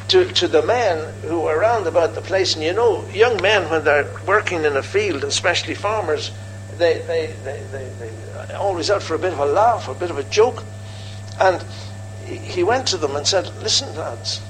to, 0.08 0.24
to 0.32 0.48
the 0.48 0.62
men 0.62 1.14
who 1.22 1.40
were 1.40 1.56
around 1.56 1.86
about 1.86 2.14
the 2.14 2.20
place. 2.20 2.54
And 2.54 2.64
you 2.64 2.72
know, 2.72 3.06
young 3.10 3.40
men, 3.40 3.70
when 3.70 3.84
they're 3.84 4.10
working 4.26 4.64
in 4.64 4.76
a 4.76 4.82
field, 4.82 5.24
especially 5.24 5.74
farmers, 5.74 6.30
they, 6.78 6.98
they, 7.06 7.34
they, 7.44 7.62
they, 7.70 7.90
they 7.98 8.54
always 8.54 8.90
out 8.90 9.02
for 9.02 9.14
a 9.14 9.18
bit 9.18 9.32
of 9.32 9.38
a 9.38 9.46
laugh, 9.46 9.88
a 9.88 9.94
bit 9.94 10.10
of 10.10 10.18
a 10.18 10.24
joke. 10.24 10.64
And 11.40 11.64
he 12.26 12.62
went 12.62 12.86
to 12.88 12.96
them 12.96 13.16
and 13.16 13.26
said, 13.26 13.46
Listen, 13.62 13.94
lads, 13.96 14.40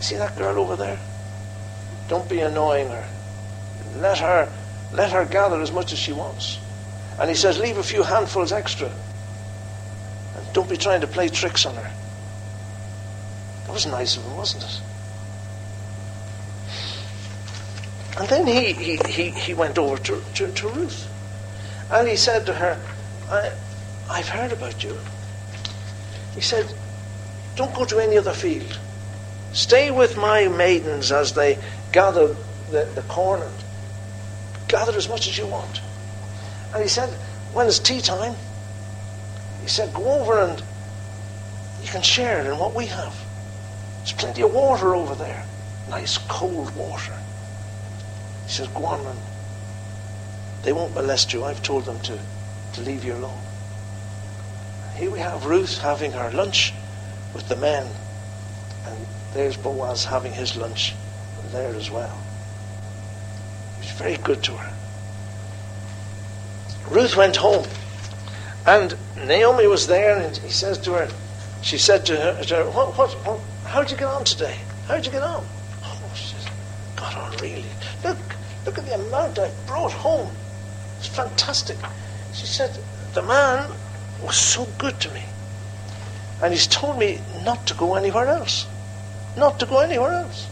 see 0.00 0.16
that 0.16 0.36
girl 0.36 0.58
over 0.58 0.76
there? 0.76 0.98
Don't 2.08 2.28
be 2.28 2.40
annoying 2.40 2.88
her. 2.88 3.08
Let 3.96 4.18
her, 4.18 4.52
let 4.92 5.12
her 5.12 5.24
gather 5.24 5.60
as 5.60 5.72
much 5.72 5.92
as 5.92 5.98
she 5.98 6.12
wants. 6.12 6.58
And 7.18 7.30
he 7.30 7.36
says, 7.36 7.58
leave 7.58 7.78
a 7.78 7.82
few 7.82 8.02
handfuls 8.02 8.52
extra. 8.52 8.90
And 10.36 10.52
don't 10.52 10.68
be 10.68 10.76
trying 10.76 11.00
to 11.00 11.06
play 11.06 11.28
tricks 11.28 11.64
on 11.64 11.76
her. 11.76 11.90
That 13.66 13.72
was 13.72 13.86
nice 13.86 14.16
of 14.16 14.24
him, 14.24 14.36
wasn't 14.36 14.64
it? 14.64 14.80
And 18.18 18.28
then 18.28 18.46
he, 18.46 18.72
he, 18.72 18.96
he, 19.08 19.30
he 19.30 19.54
went 19.54 19.78
over 19.78 19.96
to, 19.96 20.22
to, 20.34 20.52
to 20.52 20.68
Ruth. 20.68 21.08
And 21.90 22.08
he 22.08 22.16
said 22.16 22.46
to 22.46 22.54
her, 22.54 22.80
I, 23.30 23.52
I've 24.10 24.28
heard 24.28 24.52
about 24.52 24.84
you. 24.84 24.98
He 26.34 26.40
said, 26.40 26.72
Don't 27.56 27.74
go 27.74 27.84
to 27.84 27.98
any 27.98 28.18
other 28.18 28.32
field. 28.32 28.78
Stay 29.52 29.90
with 29.90 30.16
my 30.16 30.48
maidens 30.48 31.12
as 31.12 31.32
they 31.32 31.58
gather 31.92 32.34
the, 32.70 32.88
the 32.94 33.02
corn 33.02 33.40
and 33.40 33.52
gather 34.66 34.96
as 34.96 35.08
much 35.08 35.28
as 35.28 35.38
you 35.38 35.46
want. 35.46 35.80
And 36.74 36.82
he 36.82 36.88
said, 36.88 37.08
when 37.52 37.68
it's 37.68 37.78
tea 37.78 38.00
time, 38.00 38.34
he 39.62 39.68
said, 39.68 39.94
go 39.94 40.20
over 40.20 40.40
and 40.40 40.60
you 41.80 41.88
can 41.88 42.02
share 42.02 42.40
in 42.50 42.58
what 42.58 42.74
we 42.74 42.86
have. 42.86 43.16
There's 43.98 44.12
plenty 44.12 44.42
of 44.42 44.52
water 44.52 44.94
over 44.94 45.14
there. 45.14 45.44
Nice 45.88 46.18
cold 46.18 46.74
water. 46.74 47.14
He 48.46 48.52
says, 48.52 48.66
go 48.68 48.86
on 48.86 49.06
and 49.06 49.18
they 50.64 50.72
won't 50.72 50.94
molest 50.94 51.32
you. 51.32 51.44
I've 51.44 51.62
told 51.62 51.84
them 51.84 52.00
to, 52.00 52.18
to 52.72 52.80
leave 52.80 53.04
you 53.04 53.14
alone. 53.14 53.38
Here 54.96 55.10
we 55.10 55.18
have 55.18 55.46
Ruth 55.46 55.78
having 55.78 56.12
her 56.12 56.30
lunch 56.30 56.72
with 57.34 57.48
the 57.48 57.56
men. 57.56 57.86
And 58.86 59.06
there's 59.32 59.56
Boaz 59.56 60.04
having 60.04 60.32
his 60.32 60.56
lunch 60.56 60.94
there 61.52 61.74
as 61.76 61.90
well 61.90 62.18
He's 63.80 63.92
very 63.92 64.16
good 64.16 64.42
to 64.44 64.52
her. 64.52 64.72
Ruth 66.90 67.16
went 67.16 67.36
home, 67.36 67.66
and 68.66 68.96
Naomi 69.16 69.66
was 69.66 69.86
there, 69.86 70.16
and 70.16 70.36
he 70.36 70.50
says 70.50 70.78
to 70.78 70.92
her, 70.94 71.08
she 71.62 71.78
said 71.78 72.06
to 72.06 72.16
her, 72.16 72.42
to 72.44 72.56
her 72.56 72.64
what, 72.70 72.96
what, 72.96 73.10
what, 73.26 73.40
how'd 73.64 73.90
you 73.90 73.96
get 73.96 74.06
on 74.06 74.24
today? 74.24 74.58
How'd 74.88 75.04
you 75.04 75.12
get 75.12 75.22
on? 75.22 75.46
Oh, 75.82 76.12
she 76.14 76.34
says, 76.34 76.46
got 76.96 77.16
on 77.16 77.32
really. 77.38 77.64
Look, 78.02 78.18
look 78.64 78.78
at 78.78 78.86
the 78.86 78.94
amount 78.94 79.38
I 79.38 79.50
brought 79.66 79.92
home. 79.92 80.30
It's 80.98 81.08
fantastic. 81.08 81.76
She 82.32 82.46
said, 82.46 82.78
the 83.12 83.22
man 83.22 83.70
was 84.24 84.36
so 84.36 84.66
good 84.78 84.98
to 85.00 85.12
me. 85.12 85.22
And 86.42 86.52
he's 86.52 86.66
told 86.66 86.98
me 86.98 87.20
not 87.44 87.66
to 87.66 87.74
go 87.74 87.94
anywhere 87.94 88.28
else. 88.28 88.66
Not 89.36 89.58
to 89.60 89.66
go 89.66 89.80
anywhere 89.80 90.12
else. 90.12 90.48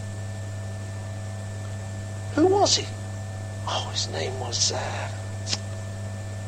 Who 2.34 2.46
was 2.46 2.76
he? 2.76 2.86
oh, 3.68 3.88
his 3.92 4.08
name 4.10 4.38
was 4.40 4.72
uh, 4.72 5.08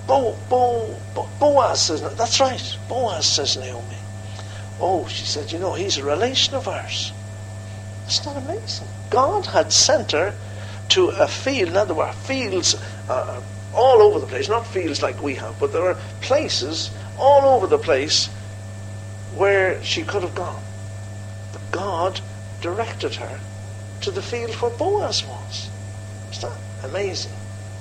Bo, 0.06 0.36
Bo, 0.48 1.00
Bo, 1.14 1.28
Boaz. 1.38 1.88
That's 2.16 2.40
right, 2.40 2.78
Boaz, 2.88 3.26
says 3.26 3.56
Naomi. 3.56 3.96
Oh, 4.80 5.06
she 5.06 5.24
said, 5.24 5.52
you 5.52 5.58
know, 5.58 5.74
he's 5.74 5.98
a 5.98 6.04
relation 6.04 6.54
of 6.54 6.68
ours. 6.68 7.12
Isn't 8.08 8.24
that 8.24 8.42
amazing. 8.42 8.88
God 9.10 9.46
had 9.46 9.72
sent 9.72 10.12
her 10.12 10.34
to 10.90 11.08
a 11.08 11.26
field. 11.26 11.72
Now, 11.72 11.84
there 11.84 11.94
were 11.94 12.12
fields 12.12 12.74
uh, 13.08 13.40
all 13.74 14.02
over 14.02 14.18
the 14.18 14.26
place, 14.26 14.48
not 14.48 14.66
fields 14.66 15.02
like 15.02 15.22
we 15.22 15.34
have, 15.34 15.58
but 15.58 15.72
there 15.72 15.86
are 15.86 15.98
places 16.20 16.90
all 17.18 17.56
over 17.56 17.66
the 17.66 17.78
place 17.78 18.26
where 19.36 19.82
she 19.82 20.02
could 20.02 20.22
have 20.22 20.34
gone. 20.34 20.62
But 21.52 21.70
God 21.72 22.20
directed 22.60 23.16
her 23.16 23.40
to 24.02 24.10
the 24.10 24.22
field 24.22 24.54
where 24.56 24.70
Boaz 24.70 25.24
was. 25.26 25.70
It's 26.30 26.42
not 26.42 26.58
amazing. 26.82 27.32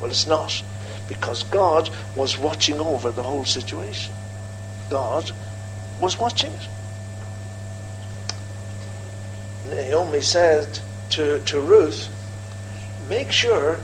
Well, 0.01 0.09
it's 0.09 0.27
not, 0.27 0.63
because 1.07 1.43
God 1.43 1.89
was 2.15 2.37
watching 2.37 2.79
over 2.79 3.11
the 3.11 3.23
whole 3.23 3.45
situation. 3.45 4.13
God 4.89 5.31
was 5.99 6.19
watching 6.19 6.51
it. 6.51 6.67
Naomi 9.69 10.21
said 10.21 10.79
to, 11.11 11.39
to 11.39 11.61
Ruth, 11.61 12.09
make 13.09 13.31
sure 13.31 13.79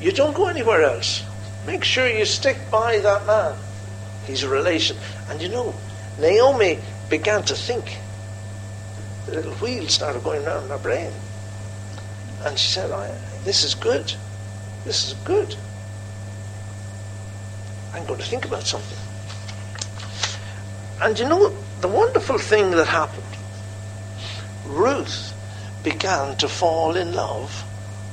you 0.00 0.12
don't 0.12 0.36
go 0.36 0.48
anywhere 0.48 0.82
else. 0.82 1.24
Make 1.66 1.84
sure 1.84 2.08
you 2.08 2.24
stick 2.24 2.58
by 2.70 2.98
that 2.98 3.26
man. 3.26 3.56
He's 4.26 4.42
a 4.42 4.48
relation. 4.48 4.96
And 5.28 5.40
you 5.40 5.48
know, 5.48 5.74
Naomi 6.18 6.78
began 7.08 7.42
to 7.44 7.54
think. 7.54 7.98
The 9.26 9.36
little 9.36 9.54
wheels 9.54 9.92
started 9.92 10.24
going 10.24 10.44
around 10.44 10.64
in 10.64 10.70
her 10.70 10.78
brain. 10.78 11.12
And 12.44 12.58
she 12.58 12.72
said, 12.72 12.90
This 13.44 13.64
is 13.64 13.74
good. 13.74 14.14
This 14.84 15.06
is 15.08 15.14
good. 15.24 15.56
I'm 17.94 18.04
going 18.06 18.18
to 18.18 18.26
think 18.26 18.44
about 18.44 18.64
something. 18.64 18.98
And 21.00 21.18
you 21.18 21.28
know, 21.28 21.54
the 21.80 21.88
wonderful 21.88 22.38
thing 22.38 22.70
that 22.72 22.86
happened, 22.86 23.22
Ruth 24.66 25.34
began 25.82 26.36
to 26.38 26.48
fall 26.48 26.96
in 26.96 27.12
love 27.12 27.64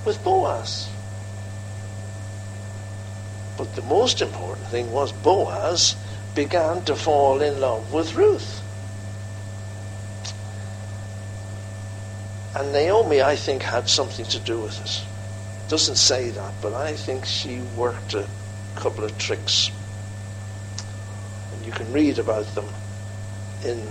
with 0.05 0.23
Boaz. 0.23 0.88
But 3.60 3.76
the 3.76 3.82
most 3.82 4.22
important 4.22 4.65
thing 4.67 4.89
was 4.93 5.12
Boaz 5.12 5.98
began 6.34 6.82
to 6.86 6.95
fall 6.95 7.41
in 7.41 7.60
love 7.60 7.91
with 7.91 8.15
Ruth. 8.15 8.62
And 12.56 12.72
Naomi, 12.72 13.22
I 13.22 13.36
think, 13.36 13.63
had 13.63 13.89
something 13.89 14.24
to 14.28 14.39
do 14.39 14.62
with 14.62 14.80
it. 14.80 15.04
Doesn't 15.67 15.98
say 15.98 16.30
that, 16.30 16.54
but 16.62 16.74
I 16.74 16.93
think 16.93 17.26
she 17.26 17.60
worked 17.76 18.13
a 18.13 18.26
couple 18.76 19.04
of 19.04 19.17
tricks. 19.17 19.72
And 21.54 21.65
you 21.65 21.74
can 21.74 21.91
read 21.91 22.17
about 22.17 22.56
them 22.56 22.69
in 23.65 23.86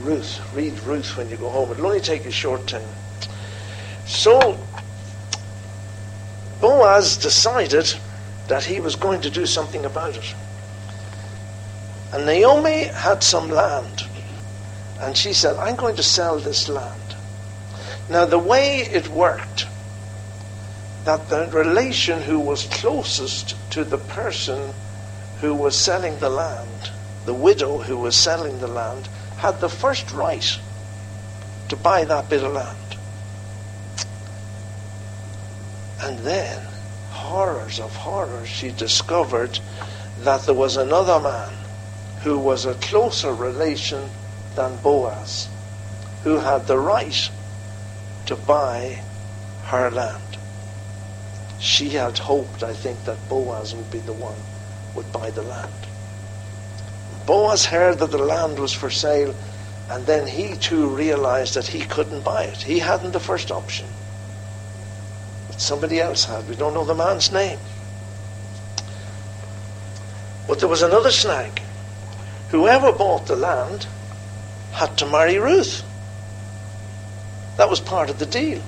Ruth. 0.00 0.40
Read 0.54 0.78
Ruth 0.84 1.16
when 1.16 1.28
you 1.28 1.36
go 1.36 1.48
home. 1.48 1.72
It'll 1.72 1.86
only 1.86 2.00
take 2.00 2.24
a 2.24 2.30
short 2.30 2.68
time. 2.68 2.88
So 4.06 4.56
Boaz 6.60 7.16
decided 7.16 7.96
that 8.48 8.64
he 8.64 8.80
was 8.80 8.96
going 8.96 9.20
to 9.20 9.30
do 9.30 9.46
something 9.46 9.84
about 9.84 10.16
it. 10.16 10.34
And 12.12 12.26
Naomi 12.26 12.84
had 12.84 13.22
some 13.22 13.50
land. 13.50 14.02
And 15.00 15.16
she 15.16 15.32
said, 15.32 15.56
I'm 15.56 15.76
going 15.76 15.96
to 15.96 16.02
sell 16.02 16.38
this 16.38 16.68
land. 16.68 17.14
Now, 18.08 18.24
the 18.24 18.38
way 18.38 18.78
it 18.78 19.08
worked, 19.08 19.66
that 21.04 21.28
the 21.28 21.48
relation 21.52 22.22
who 22.22 22.40
was 22.40 22.64
closest 22.66 23.54
to 23.70 23.84
the 23.84 23.98
person 23.98 24.72
who 25.40 25.54
was 25.54 25.76
selling 25.76 26.18
the 26.18 26.30
land, 26.30 26.90
the 27.26 27.34
widow 27.34 27.78
who 27.78 27.98
was 27.98 28.16
selling 28.16 28.58
the 28.58 28.66
land, 28.66 29.08
had 29.36 29.60
the 29.60 29.68
first 29.68 30.10
right 30.12 30.58
to 31.68 31.76
buy 31.76 32.04
that 32.04 32.28
bit 32.28 32.42
of 32.42 32.52
land. 32.52 32.76
And 36.02 36.18
then, 36.20 36.62
horrors 37.18 37.80
of 37.80 37.94
horrors, 37.96 38.48
she 38.48 38.70
discovered 38.70 39.58
that 40.20 40.46
there 40.46 40.54
was 40.54 40.76
another 40.76 41.20
man 41.20 41.52
who 42.22 42.38
was 42.38 42.64
a 42.64 42.74
closer 42.74 43.32
relation 43.32 44.08
than 44.54 44.76
Boaz, 44.76 45.48
who 46.24 46.36
had 46.36 46.66
the 46.66 46.78
right 46.78 47.30
to 48.26 48.36
buy 48.36 49.00
her 49.66 49.90
land. 49.90 50.22
She 51.58 51.90
had 51.90 52.18
hoped, 52.18 52.62
I 52.62 52.72
think, 52.72 53.04
that 53.04 53.28
Boaz 53.28 53.74
would 53.74 53.90
be 53.90 53.98
the 53.98 54.12
one 54.12 54.38
would 54.94 55.12
buy 55.12 55.30
the 55.30 55.42
land. 55.42 55.72
Boaz 57.26 57.66
heard 57.66 57.98
that 57.98 58.10
the 58.10 58.18
land 58.18 58.58
was 58.58 58.72
for 58.72 58.90
sale, 58.90 59.34
and 59.90 60.06
then 60.06 60.26
he 60.26 60.54
too 60.56 60.88
realized 60.88 61.54
that 61.54 61.66
he 61.66 61.80
couldn't 61.80 62.24
buy 62.24 62.44
it. 62.44 62.62
He 62.62 62.78
hadn't 62.78 63.12
the 63.12 63.20
first 63.20 63.50
option. 63.50 63.86
Somebody 65.58 66.00
else 66.00 66.24
had. 66.24 66.48
We 66.48 66.56
don't 66.56 66.72
know 66.72 66.84
the 66.84 66.94
man's 66.94 67.30
name. 67.32 67.58
But 70.46 70.60
there 70.60 70.68
was 70.68 70.82
another 70.82 71.10
snag. 71.10 71.60
Whoever 72.50 72.92
bought 72.92 73.26
the 73.26 73.36
land 73.36 73.86
had 74.72 74.96
to 74.98 75.06
marry 75.06 75.38
Ruth. 75.38 75.82
That 77.58 77.68
was 77.68 77.80
part 77.80 78.08
of 78.08 78.18
the 78.18 78.26
deal. 78.26 78.62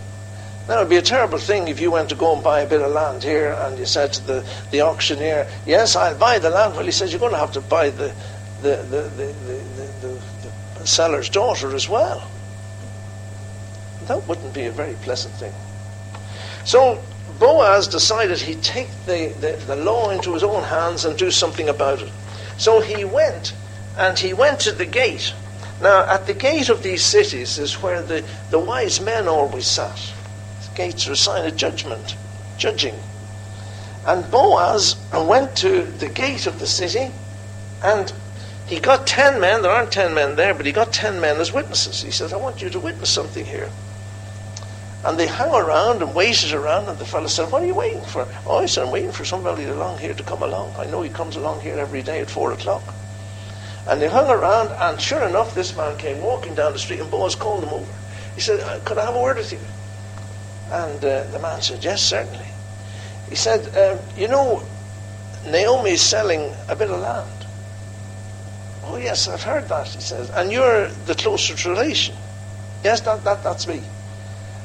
It 0.69 0.77
would 0.77 0.89
be 0.89 0.97
a 0.97 1.03
terrible 1.03 1.39
thing 1.39 1.69
if 1.69 1.81
you 1.81 1.91
went 1.91 2.11
to 2.11 2.15
go 2.15 2.35
and 2.35 2.45
buy 2.45 2.61
a 2.61 2.69
bit 2.69 2.81
of 2.81 2.93
land 2.93 3.25
here 3.25 3.57
and 3.61 3.79
you 3.79 3.87
said 3.87 4.13
to 4.13 4.27
the, 4.27 4.47
the 4.71 4.83
auctioneer, 4.83 5.49
Yes, 5.67 5.97
I'll 5.97 6.17
buy 6.17 6.39
the 6.39 6.51
land. 6.51 6.75
Well, 6.75 6.85
he 6.85 6.93
says, 6.93 7.13
You're 7.13 7.21
going 7.21 7.33
to 7.33 7.39
have 7.39 7.53
to 7.53 7.61
buy 7.61 7.91
the, 7.91 8.15
the, 8.63 8.77
the, 8.77 9.11
the, 9.17 10.23
the 10.79 10.87
seller's 10.87 11.29
daughter 11.29 11.75
as 11.75 11.89
well. 11.89 12.29
That 14.07 14.27
wouldn't 14.29 14.55
be 14.55 14.65
a 14.65 14.73
very 14.73 14.95
pleasant 14.95 15.35
thing. 15.35 15.53
So 16.65 17.03
Boaz 17.39 17.89
decided 17.89 18.39
he'd 18.39 18.63
take 18.63 18.89
the, 19.07 19.35
the, 19.41 19.53
the 19.67 19.77
law 19.77 20.11
into 20.11 20.35
his 20.35 20.43
own 20.43 20.63
hands 20.63 21.05
and 21.05 21.17
do 21.17 21.31
something 21.31 21.69
about 21.69 22.03
it. 22.03 22.13
So 22.59 22.81
he 22.81 23.05
went 23.05 23.55
and 23.97 24.19
he 24.19 24.33
went 24.35 24.61
to 24.61 24.73
the 24.73 24.87
gate. 24.87 25.33
Now, 25.81 26.07
at 26.07 26.27
the 26.27 26.35
gate 26.35 26.69
of 26.69 26.83
these 26.83 27.03
cities 27.03 27.59
is 27.59 27.83
where 27.83 28.03
the, 28.03 28.25
the 28.51 28.59
wise 28.59 29.01
men 29.01 29.29
always 29.29 29.67
sat. 29.67 30.13
The 30.69 30.77
gates 30.77 31.09
are 31.09 31.13
a 31.13 31.17
sign 31.17 31.47
of 31.47 31.57
judgment, 31.57 32.17
judging. 32.59 32.97
And 34.07 34.31
Boaz 34.31 34.97
went 35.13 35.57
to 35.57 35.83
the 35.83 36.09
gate 36.09 36.47
of 36.47 36.59
the 36.59 36.67
city 36.67 37.11
and 37.83 38.13
he 38.67 38.79
got 38.79 39.07
ten 39.07 39.41
men. 39.41 39.63
There 39.63 39.71
aren't 39.71 39.93
ten 39.93 40.15
men 40.15 40.37
there, 40.37 40.55
but 40.55 40.67
he 40.67 40.73
got 40.73 40.93
ten 40.93 41.21
men 41.21 41.39
as 41.39 41.53
witnesses. 41.53 42.03
He 42.03 42.11
says, 42.11 42.33
I 42.33 42.37
want 42.37 42.63
you 42.63 42.71
to 42.71 42.79
witness 42.79 43.11
something 43.11 43.45
here. 43.45 43.71
And 45.05 45.19
they 45.19 45.27
hung 45.27 45.55
around 45.55 46.03
and 46.03 46.15
waited 46.15 46.53
around, 46.53 46.89
and 46.89 46.99
the 46.99 47.07
fellow 47.07 47.27
said, 47.27 47.51
What 47.51 47.63
are 47.63 47.67
you 47.67 47.75
waiting 47.75 48.03
for? 48.03 48.29
Oh, 48.47 48.59
I 48.59 48.67
said, 48.67 48.85
I'm 48.85 48.91
waiting 48.91 49.13
for 49.13 49.25
somebody 49.25 49.65
along 49.65 49.99
here 49.99 50.13
to 50.13 50.23
come 50.23 50.43
along. 50.43 50.75
I 50.77 50.87
know 50.87 51.01
he 51.01 51.09
comes 51.09 51.37
along 51.37 51.63
here 51.63 51.79
every 51.79 52.03
day 52.03 52.21
at 52.21 52.29
four 52.29 52.53
o'clock. 52.53 52.83
And 53.89 54.01
they 54.01 54.09
hung 54.09 54.29
around, 54.29 54.69
and 54.69 55.01
sure 55.01 55.23
enough, 55.27 55.55
this 55.55 55.75
man 55.75 55.97
came 55.97 56.21
walking 56.21 56.55
down 56.55 56.75
the 56.75 56.79
street, 56.79 57.01
and 57.01 57.11
Boaz 57.11 57.35
called 57.35 57.65
him 57.65 57.71
over. 57.71 57.93
He 58.35 58.43
said, 58.43 58.61
uh, 58.61 58.79
Could 58.85 58.99
I 58.99 59.07
have 59.07 59.17
a 59.17 59.23
word 59.23 59.39
with 59.39 59.53
you? 59.53 59.59
And 60.71 61.03
uh, 61.03 61.25
the 61.31 61.39
man 61.39 61.63
said, 61.63 61.83
Yes, 61.83 62.03
certainly. 62.03 62.47
He 63.31 63.37
said, 63.37 63.75
um, 63.77 63.99
You 64.19 64.29
know, 64.29 64.63
Naomi's 65.47 66.03
selling 66.03 66.53
a 66.69 66.77
bit 66.77 66.91
of 66.91 67.01
land. 67.01 67.47
Oh, 68.85 68.97
yes, 68.97 69.29
I've 69.29 69.43
heard 69.43 69.67
that, 69.69 69.89
he 69.89 70.01
says. 70.01 70.29
And 70.31 70.53
you're 70.53 70.89
the 71.07 71.15
closest 71.15 71.65
relation. 71.65 72.15
Yes, 72.85 73.01
that, 73.03 73.25
that, 73.25 73.43
that's 73.43 73.67
me. 73.67 73.83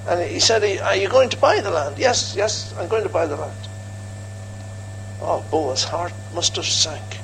And 0.07 0.29
he 0.29 0.39
said, 0.39 0.63
Are 0.81 0.95
you 0.95 1.09
going 1.09 1.29
to 1.29 1.37
buy 1.37 1.59
the 1.61 1.71
land? 1.71 1.95
Yes, 1.97 2.35
yes, 2.35 2.73
I'm 2.79 2.87
going 2.87 3.03
to 3.03 3.09
buy 3.09 3.25
the 3.25 3.35
land. 3.35 3.53
Oh, 5.21 5.43
Boaz's 5.49 5.85
heart 5.85 6.13
must 6.33 6.55
have 6.57 6.65
sank. 6.65 7.19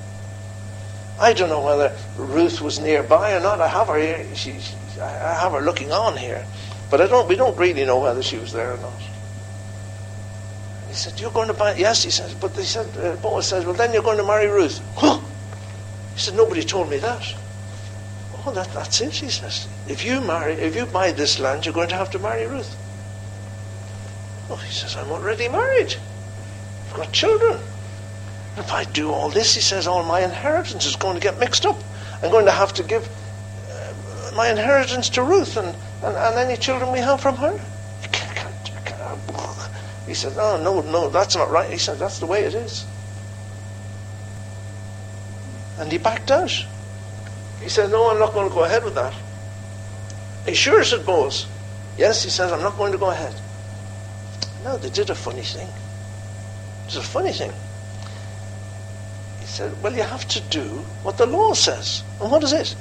I 1.19 1.33
don't 1.33 1.49
know 1.49 1.61
whether 1.61 1.95
Ruth 2.17 2.61
was 2.61 2.79
nearby 2.79 3.33
or 3.35 3.39
not. 3.39 3.61
I 3.61 3.67
have 3.67 3.87
her 3.87 3.97
here. 3.99 4.25
She, 4.33 4.59
she, 4.59 4.99
I 4.99 5.35
have 5.35 5.51
her 5.51 5.61
looking 5.61 5.91
on 5.91 6.17
here. 6.17 6.43
But 6.89 6.99
I 7.01 7.07
don't, 7.07 7.29
we 7.29 7.35
don't 7.35 7.57
really 7.57 7.85
know 7.85 7.99
whether 7.99 8.23
she 8.23 8.37
was 8.37 8.51
there 8.51 8.73
or 8.73 8.77
not. 8.77 9.01
He 10.87 10.95
said, 10.95 11.19
You're 11.21 11.31
going 11.31 11.47
to 11.47 11.53
buy 11.53 11.75
Yes, 11.75 12.03
he 12.03 12.09
says. 12.09 12.33
But 12.33 12.57
he 12.57 12.63
said, 12.63 12.97
uh, 12.97 13.15
Boaz 13.17 13.47
says, 13.47 13.65
Well, 13.65 13.75
then 13.75 13.93
you're 13.93 14.01
going 14.01 14.17
to 14.17 14.25
marry 14.25 14.47
Ruth. 14.47 14.81
Huh? 14.95 15.19
He 16.13 16.19
said, 16.19 16.35
Nobody 16.35 16.63
told 16.63 16.89
me 16.89 16.97
that. 16.97 17.23
Oh, 18.45 18.51
that, 18.53 18.73
that's 18.73 19.01
it, 19.01 19.13
he 19.13 19.29
says. 19.29 19.67
If 19.87 20.03
you 20.03 20.19
marry, 20.19 20.53
if 20.53 20.75
you 20.75 20.85
buy 20.85 21.11
this 21.11 21.39
land, 21.39 21.65
you're 21.65 21.73
going 21.73 21.89
to 21.89 21.95
have 21.95 22.09
to 22.11 22.19
marry 22.19 22.47
Ruth. 22.47 22.75
Oh, 24.49 24.55
he 24.55 24.71
says, 24.71 24.95
I'm 24.95 25.11
already 25.11 25.47
married. 25.47 25.95
I've 26.89 26.97
got 26.97 27.11
children. 27.11 27.59
If 28.57 28.71
I 28.73 28.83
do 28.83 29.11
all 29.11 29.29
this, 29.29 29.53
he 29.55 29.61
says, 29.61 29.87
all 29.87 30.03
my 30.03 30.21
inheritance 30.21 30.85
is 30.85 30.95
going 30.95 31.15
to 31.15 31.21
get 31.21 31.39
mixed 31.39 31.65
up. 31.65 31.77
I'm 32.21 32.31
going 32.31 32.45
to 32.45 32.51
have 32.51 32.73
to 32.73 32.83
give 32.83 33.07
uh, 33.69 34.31
my 34.35 34.49
inheritance 34.49 35.09
to 35.09 35.23
Ruth 35.23 35.55
and, 35.55 35.75
and, 36.03 36.17
and 36.17 36.35
any 36.37 36.57
children 36.57 36.91
we 36.91 36.99
have 36.99 37.21
from 37.21 37.35
her. 37.37 37.53
You 37.53 38.09
can't, 38.11 38.35
can't, 38.35 38.85
can't. 38.85 39.69
He 40.07 40.15
says, 40.15 40.37
oh, 40.37 40.61
no, 40.61 40.81
no, 40.81 41.09
that's 41.09 41.35
not 41.35 41.51
right. 41.51 41.69
He 41.69 41.77
said, 41.77 41.99
that's 41.99 42.19
the 42.19 42.25
way 42.25 42.43
it 42.43 42.53
is. 42.53 42.85
And 45.77 45.91
he 45.91 45.97
backed 45.97 46.31
out. 46.31 46.65
He 47.61 47.69
said, 47.69 47.91
No, 47.91 48.09
I'm 48.09 48.19
not 48.19 48.33
going 48.33 48.49
to 48.49 48.53
go 48.53 48.63
ahead 48.63 48.83
with 48.83 48.95
that. 48.95 49.13
He 50.45 50.53
sure, 50.53 50.83
said 50.83 51.05
Boaz. 51.05 51.45
Yes, 51.97 52.23
he 52.23 52.29
says, 52.29 52.51
I'm 52.51 52.61
not 52.61 52.77
going 52.77 52.91
to 52.91 52.97
go 52.97 53.09
ahead. 53.09 53.35
No, 54.63 54.77
they 54.77 54.89
did 54.89 55.09
a 55.09 55.15
funny 55.15 55.43
thing. 55.43 55.69
It's 56.85 56.95
a 56.95 57.01
funny 57.01 57.31
thing. 57.31 57.51
He 59.39 59.45
said, 59.45 59.81
Well, 59.81 59.93
you 59.93 60.03
have 60.03 60.27
to 60.29 60.41
do 60.41 60.63
what 61.03 61.17
the 61.17 61.25
law 61.25 61.53
says. 61.53 62.03
And 62.19 62.31
what 62.31 62.43
is 62.43 62.53
it? 62.53 62.75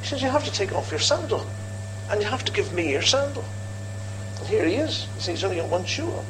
He 0.00 0.06
says, 0.06 0.22
You 0.22 0.28
have 0.28 0.44
to 0.44 0.52
take 0.52 0.72
off 0.74 0.90
your 0.90 1.00
sandal. 1.00 1.46
And 2.10 2.20
you 2.20 2.28
have 2.28 2.44
to 2.44 2.52
give 2.52 2.72
me 2.72 2.92
your 2.92 3.02
sandal. 3.02 3.44
And 4.38 4.48
here 4.48 4.66
he 4.66 4.74
is. 4.74 5.06
He 5.14 5.20
says, 5.20 5.26
he's 5.26 5.44
only 5.44 5.56
got 5.56 5.68
one 5.68 5.84
shoe 5.84 6.10
on. 6.10 6.24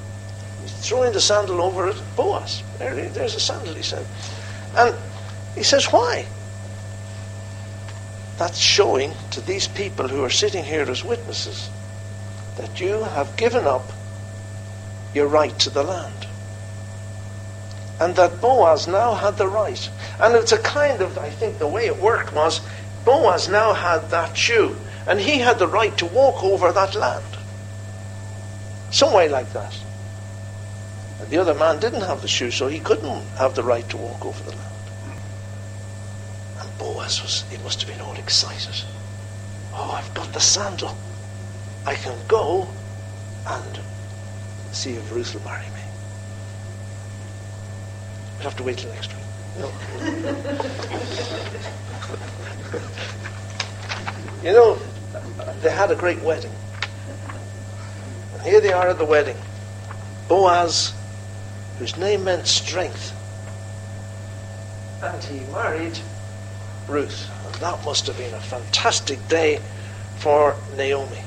He's 0.60 0.72
throwing 0.86 1.12
the 1.12 1.20
sandal 1.20 1.60
over 1.60 1.88
at 1.88 1.96
Boaz. 2.14 2.62
There, 2.78 2.94
there's 2.94 3.34
a 3.34 3.40
sandal, 3.40 3.74
he 3.74 3.82
said. 3.82 4.06
And 4.76 4.94
he 5.54 5.62
says, 5.62 5.86
Why? 5.86 6.26
That's 8.42 8.58
showing 8.58 9.12
to 9.30 9.40
these 9.40 9.68
people 9.68 10.08
who 10.08 10.24
are 10.24 10.28
sitting 10.28 10.64
here 10.64 10.90
as 10.90 11.04
witnesses 11.04 11.70
that 12.56 12.80
you 12.80 13.04
have 13.04 13.36
given 13.36 13.68
up 13.68 13.92
your 15.14 15.28
right 15.28 15.56
to 15.60 15.70
the 15.70 15.84
land. 15.84 16.26
And 18.00 18.16
that 18.16 18.40
Boaz 18.40 18.88
now 18.88 19.14
had 19.14 19.36
the 19.36 19.46
right. 19.46 19.88
And 20.18 20.34
it's 20.34 20.50
a 20.50 20.58
kind 20.58 21.02
of, 21.02 21.18
I 21.18 21.30
think 21.30 21.60
the 21.60 21.68
way 21.68 21.86
it 21.86 22.02
worked 22.02 22.34
was 22.34 22.60
Boaz 23.04 23.48
now 23.48 23.74
had 23.74 24.10
that 24.10 24.36
shoe. 24.36 24.76
And 25.06 25.20
he 25.20 25.38
had 25.38 25.60
the 25.60 25.68
right 25.68 25.96
to 25.98 26.06
walk 26.06 26.42
over 26.42 26.72
that 26.72 26.96
land. 26.96 27.36
Some 28.90 29.14
way 29.14 29.28
like 29.28 29.52
that. 29.52 29.78
And 31.20 31.30
the 31.30 31.38
other 31.38 31.54
man 31.54 31.78
didn't 31.78 32.02
have 32.02 32.22
the 32.22 32.26
shoe, 32.26 32.50
so 32.50 32.66
he 32.66 32.80
couldn't 32.80 33.22
have 33.38 33.54
the 33.54 33.62
right 33.62 33.88
to 33.90 33.96
walk 33.96 34.26
over 34.26 34.42
the 34.42 34.56
land. 34.56 34.71
Boaz 36.82 37.22
was, 37.22 37.44
he 37.48 37.58
must 37.58 37.80
have 37.80 37.88
been 37.88 38.00
all 38.00 38.16
excited. 38.16 38.74
Oh, 39.72 39.92
I've 39.92 40.12
got 40.14 40.32
the 40.32 40.40
sandal. 40.40 40.96
I 41.86 41.94
can 41.94 42.18
go 42.26 42.66
and 43.46 43.80
see 44.72 44.94
if 44.94 45.12
Ruth 45.12 45.32
will 45.32 45.44
marry 45.44 45.64
me. 45.66 45.82
We'll 48.34 48.48
have 48.48 48.56
to 48.56 48.64
wait 48.64 48.78
till 48.78 48.90
next 48.90 49.12
week. 49.14 49.22
No. 49.60 49.70
you 54.42 54.52
know, 54.52 54.76
they 55.60 55.70
had 55.70 55.92
a 55.92 55.96
great 55.96 56.20
wedding. 56.22 56.50
And 58.32 58.42
here 58.42 58.60
they 58.60 58.72
are 58.72 58.88
at 58.88 58.98
the 58.98 59.04
wedding. 59.04 59.36
Boaz, 60.26 60.92
whose 61.78 61.96
name 61.96 62.24
meant 62.24 62.48
strength. 62.48 63.14
And 65.00 65.22
he 65.22 65.46
married 65.52 65.96
Ruth. 66.88 67.30
And 67.46 67.54
that 67.56 67.84
must 67.84 68.06
have 68.06 68.16
been 68.16 68.34
a 68.34 68.40
fantastic 68.40 69.26
day 69.28 69.60
for 70.16 70.56
Naomi. 70.76 71.22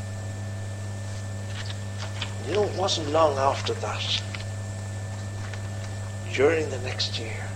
You 2.47 2.53
know, 2.53 2.63
it 2.65 2.77
wasn't 2.77 3.09
long 3.11 3.37
after 3.37 3.73
that, 3.73 4.21
during 6.33 6.69
the 6.69 6.79
next 6.79 7.17
year, 7.17 7.47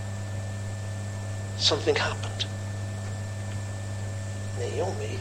something 1.58 1.96
happened. 1.96 2.46
Naomi 4.60 5.20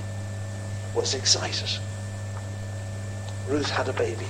was 0.95 1.15
excited. 1.15 1.79
Ruth 3.49 3.71
had 3.71 3.89
a 3.89 3.93
baby. 3.93 4.27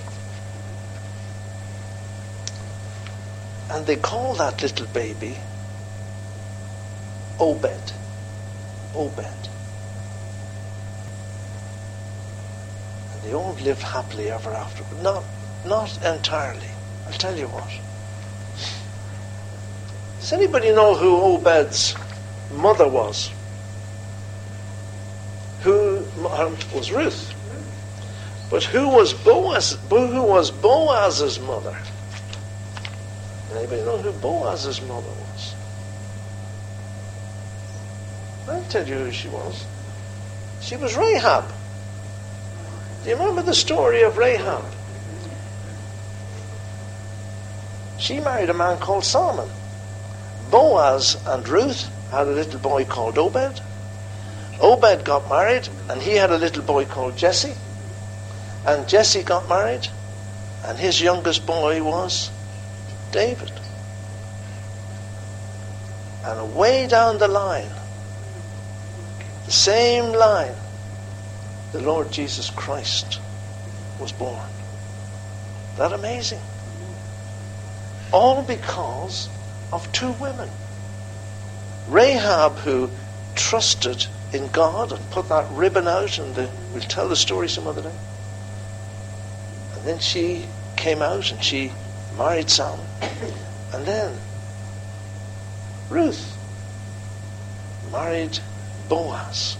And 3.70 3.86
they 3.86 3.96
call 3.96 4.34
that 4.34 4.62
little 4.62 4.86
baby 4.86 5.36
Obed. 7.38 7.92
Obed. 8.98 9.48
And 13.12 13.22
they 13.22 13.32
all 13.32 13.54
lived 13.62 13.82
happily 13.82 14.30
ever 14.30 14.50
after, 14.50 14.82
but 14.90 15.00
not, 15.02 15.24
not 15.64 16.04
entirely. 16.04 16.68
I'll 17.06 17.12
tell 17.12 17.36
you 17.36 17.46
what. 17.46 17.70
Does 20.20 20.32
anybody 20.32 20.72
know 20.72 20.94
who 20.94 21.16
Obed's 21.16 21.94
mother 22.52 22.88
was? 22.88 23.30
Who 25.62 26.04
um, 26.30 26.56
was 26.74 26.90
Ruth? 26.90 27.34
But 28.50 28.64
who 28.64 28.88
was 28.88 29.12
Boaz? 29.12 29.78
Who 29.90 30.22
was 30.22 30.50
Boaz's 30.50 31.38
mother? 31.38 31.76
Anybody 33.54 33.82
know 33.82 33.98
who 33.98 34.12
Boaz's 34.12 34.80
mother 34.82 35.08
was? 35.08 35.54
I'll 38.48 38.57
tell 38.68 38.86
you 38.86 38.96
who 38.96 39.12
she 39.12 39.28
was. 39.28 39.64
She 40.60 40.76
was 40.76 40.96
Rahab. 40.96 41.44
Do 43.04 43.10
you 43.10 43.16
remember 43.16 43.42
the 43.42 43.54
story 43.54 44.02
of 44.02 44.18
Rahab? 44.18 44.64
She 47.98 48.20
married 48.20 48.50
a 48.50 48.54
man 48.54 48.78
called 48.78 49.04
Salmon. 49.04 49.48
Boaz 50.50 51.16
and 51.26 51.48
Ruth 51.48 51.88
had 52.10 52.26
a 52.26 52.32
little 52.32 52.60
boy 52.60 52.84
called 52.84 53.18
Obed. 53.18 53.60
Obed 54.60 55.04
got 55.04 55.28
married, 55.28 55.68
and 55.88 56.02
he 56.02 56.14
had 56.14 56.30
a 56.30 56.38
little 56.38 56.62
boy 56.62 56.84
called 56.84 57.16
Jesse. 57.16 57.54
And 58.66 58.88
Jesse 58.88 59.22
got 59.22 59.48
married, 59.48 59.88
and 60.64 60.78
his 60.78 61.00
youngest 61.00 61.46
boy 61.46 61.82
was 61.82 62.30
David. 63.12 63.52
And 66.24 66.40
away 66.40 66.86
down 66.86 67.18
the 67.18 67.28
line, 67.28 67.70
the 69.48 69.54
same 69.54 70.12
line, 70.12 70.52
the 71.72 71.80
Lord 71.80 72.12
Jesus 72.12 72.50
Christ 72.50 73.18
was 73.98 74.12
born. 74.12 74.44
That 75.78 75.90
amazing? 75.94 76.40
All 78.12 78.42
because 78.42 79.30
of 79.72 79.90
two 79.90 80.12
women. 80.20 80.50
Rahab, 81.88 82.58
who 82.58 82.90
trusted 83.36 84.06
in 84.34 84.48
God 84.48 84.92
and 84.92 85.10
put 85.12 85.30
that 85.30 85.50
ribbon 85.52 85.88
out, 85.88 86.18
and 86.18 86.34
the, 86.34 86.50
we'll 86.74 86.82
tell 86.82 87.08
the 87.08 87.16
story 87.16 87.48
some 87.48 87.66
other 87.66 87.80
day. 87.80 87.98
And 89.76 89.82
then 89.86 89.98
she 89.98 90.44
came 90.76 91.00
out 91.00 91.32
and 91.32 91.42
she 91.42 91.72
married 92.18 92.50
Sam. 92.50 92.78
And 93.72 93.86
then 93.86 94.14
Ruth 95.88 96.36
married 97.90 98.40
Boaz 98.88 99.58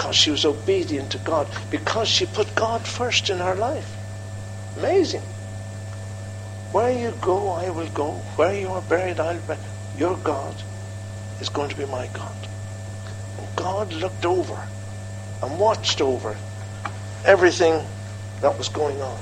because 0.00 0.16
she 0.16 0.30
was 0.30 0.46
obedient 0.46 1.10
to 1.10 1.18
God, 1.18 1.46
because 1.68 2.08
she 2.08 2.24
put 2.24 2.54
God 2.54 2.86
first 2.86 3.28
in 3.28 3.38
her 3.38 3.54
life. 3.54 3.98
Amazing. 4.76 5.22
Where 6.72 6.90
you 6.90 7.12
go, 7.20 7.52
I 7.52 7.68
will 7.68 7.88
go. 7.88 8.24
Where 8.36 8.54
you 8.54 8.70
are 8.70 8.80
buried, 8.80 9.20
I'll 9.20 9.40
be. 9.40 9.54
Your 9.94 10.16
God 10.16 10.62
is 11.38 11.50
going 11.50 11.68
to 11.68 11.76
be 11.76 11.84
my 11.84 12.08
God. 12.14 12.34
And 13.36 13.46
God 13.56 13.92
looked 13.92 14.24
over 14.24 14.64
and 15.42 15.58
watched 15.58 16.00
over 16.00 16.36
everything 17.26 17.84
that 18.40 18.56
was 18.56 18.70
going 18.70 19.02
on. 19.02 19.18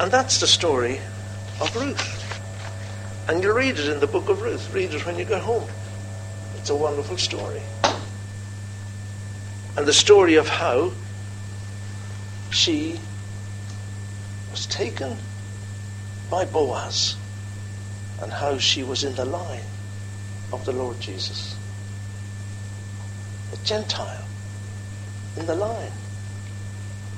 And 0.00 0.10
that's 0.10 0.40
the 0.40 0.48
story 0.48 1.00
of 1.60 1.76
Ruth. 1.76 2.15
And 3.28 3.42
you'll 3.42 3.56
read 3.56 3.78
it 3.78 3.88
in 3.88 4.00
the 4.00 4.06
book 4.06 4.28
of 4.28 4.42
Ruth. 4.42 4.72
Read 4.72 4.94
it 4.94 5.04
when 5.04 5.18
you 5.18 5.24
get 5.24 5.42
home. 5.42 5.68
It's 6.56 6.70
a 6.70 6.76
wonderful 6.76 7.16
story. 7.18 7.62
And 9.76 9.86
the 9.86 9.92
story 9.92 10.36
of 10.36 10.48
how 10.48 10.92
she 12.50 12.98
was 14.50 14.66
taken 14.66 15.16
by 16.30 16.44
Boaz 16.44 17.16
and 18.22 18.32
how 18.32 18.58
she 18.58 18.82
was 18.82 19.04
in 19.04 19.14
the 19.14 19.24
line 19.24 19.64
of 20.52 20.64
the 20.64 20.72
Lord 20.72 21.00
Jesus. 21.00 21.56
A 23.52 23.66
Gentile 23.66 24.24
in 25.36 25.46
the 25.46 25.54
line 25.54 25.92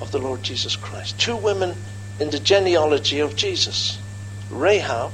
of 0.01 0.11
the 0.11 0.18
Lord 0.18 0.42
Jesus 0.42 0.75
Christ. 0.75 1.18
Two 1.18 1.37
women 1.37 1.77
in 2.18 2.31
the 2.31 2.38
genealogy 2.38 3.21
of 3.21 3.37
Jesus 3.37 4.01
Rahab, 4.51 5.12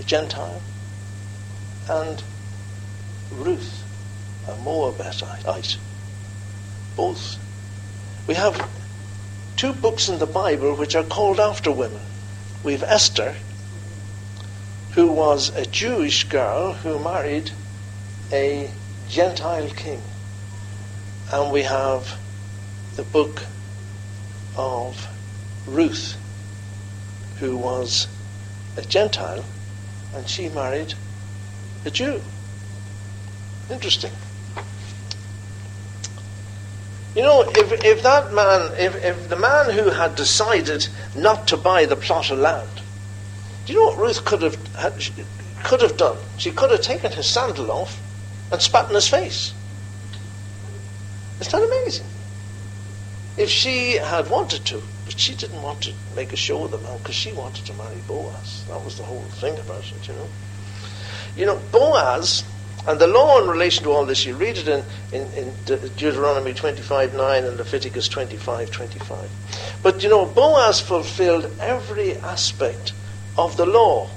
a 0.00 0.02
Gentile, 0.02 0.62
and 1.88 2.22
Ruth, 3.30 3.84
a 4.48 4.56
Moabite. 4.56 5.76
Both. 6.96 7.38
We 8.26 8.34
have 8.34 8.68
two 9.56 9.74
books 9.74 10.08
in 10.08 10.18
the 10.18 10.26
Bible 10.26 10.74
which 10.74 10.94
are 10.94 11.04
called 11.04 11.38
after 11.38 11.70
women. 11.70 12.00
We 12.64 12.72
have 12.72 12.82
Esther, 12.82 13.36
who 14.92 15.12
was 15.12 15.54
a 15.54 15.66
Jewish 15.66 16.24
girl 16.24 16.72
who 16.72 16.98
married 16.98 17.52
a 18.32 18.70
Gentile 19.08 19.68
king. 19.68 20.02
And 21.30 21.52
we 21.52 21.62
have 21.62 22.18
the 22.96 23.02
book 23.02 23.44
of 24.56 25.06
Ruth, 25.66 26.16
who 27.38 27.56
was 27.56 28.08
a 28.76 28.82
Gentile, 28.82 29.44
and 30.14 30.28
she 30.28 30.48
married 30.48 30.94
a 31.84 31.90
Jew. 31.90 32.20
Interesting. 33.70 34.12
You 37.14 37.22
know, 37.22 37.42
if, 37.42 37.84
if 37.84 38.02
that 38.02 38.32
man, 38.32 38.72
if, 38.78 38.94
if 39.04 39.28
the 39.28 39.36
man 39.36 39.70
who 39.70 39.90
had 39.90 40.14
decided 40.14 40.88
not 41.16 41.48
to 41.48 41.56
buy 41.56 41.86
the 41.86 41.96
plot 41.96 42.30
of 42.30 42.38
land, 42.38 42.68
do 43.66 43.72
you 43.72 43.78
know 43.78 43.86
what 43.86 43.98
Ruth 43.98 44.24
could 44.24 44.42
have, 44.42 44.56
could 45.64 45.82
have 45.82 45.96
done? 45.96 46.18
She 46.36 46.50
could 46.50 46.70
have 46.70 46.82
taken 46.82 47.12
his 47.12 47.26
sandal 47.26 47.70
off 47.70 48.00
and 48.52 48.60
spat 48.60 48.88
in 48.88 48.94
his 48.94 49.08
face. 49.08 49.54
Isn't 51.40 51.52
that 51.52 51.62
amazing? 51.62 52.06
If 53.40 53.48
she 53.48 53.96
had 53.96 54.28
wanted 54.28 54.66
to, 54.66 54.82
but 55.06 55.18
she 55.18 55.34
didn't 55.34 55.62
want 55.62 55.80
to 55.84 55.94
make 56.14 56.34
a 56.34 56.36
show 56.36 56.62
of 56.62 56.72
the 56.72 56.78
man 56.78 56.98
because 56.98 57.14
she 57.14 57.32
wanted 57.32 57.64
to 57.64 57.72
marry 57.72 57.96
Boaz. 58.06 58.66
That 58.68 58.84
was 58.84 58.98
the 58.98 59.02
whole 59.02 59.22
thing 59.40 59.58
about 59.58 59.82
it, 59.90 60.06
you 60.06 60.12
know. 60.12 60.28
You 61.38 61.46
know, 61.46 61.58
Boaz 61.72 62.44
and 62.86 63.00
the 63.00 63.06
law 63.06 63.40
in 63.40 63.48
relation 63.48 63.84
to 63.84 63.92
all 63.92 64.04
this, 64.04 64.26
you 64.26 64.34
read 64.34 64.58
it 64.58 64.68
in, 64.68 64.84
in, 65.10 65.26
in 65.32 65.54
Deuteronomy 65.64 66.52
25 66.52 67.14
9 67.14 67.44
and 67.44 67.56
Leviticus 67.56 68.08
25 68.08 68.70
25. 68.70 69.30
But 69.82 70.02
you 70.02 70.10
know, 70.10 70.26
Boaz 70.26 70.82
fulfilled 70.82 71.50
every 71.60 72.16
aspect 72.16 72.92
of 73.38 73.56
the 73.56 73.64
law 73.64 74.10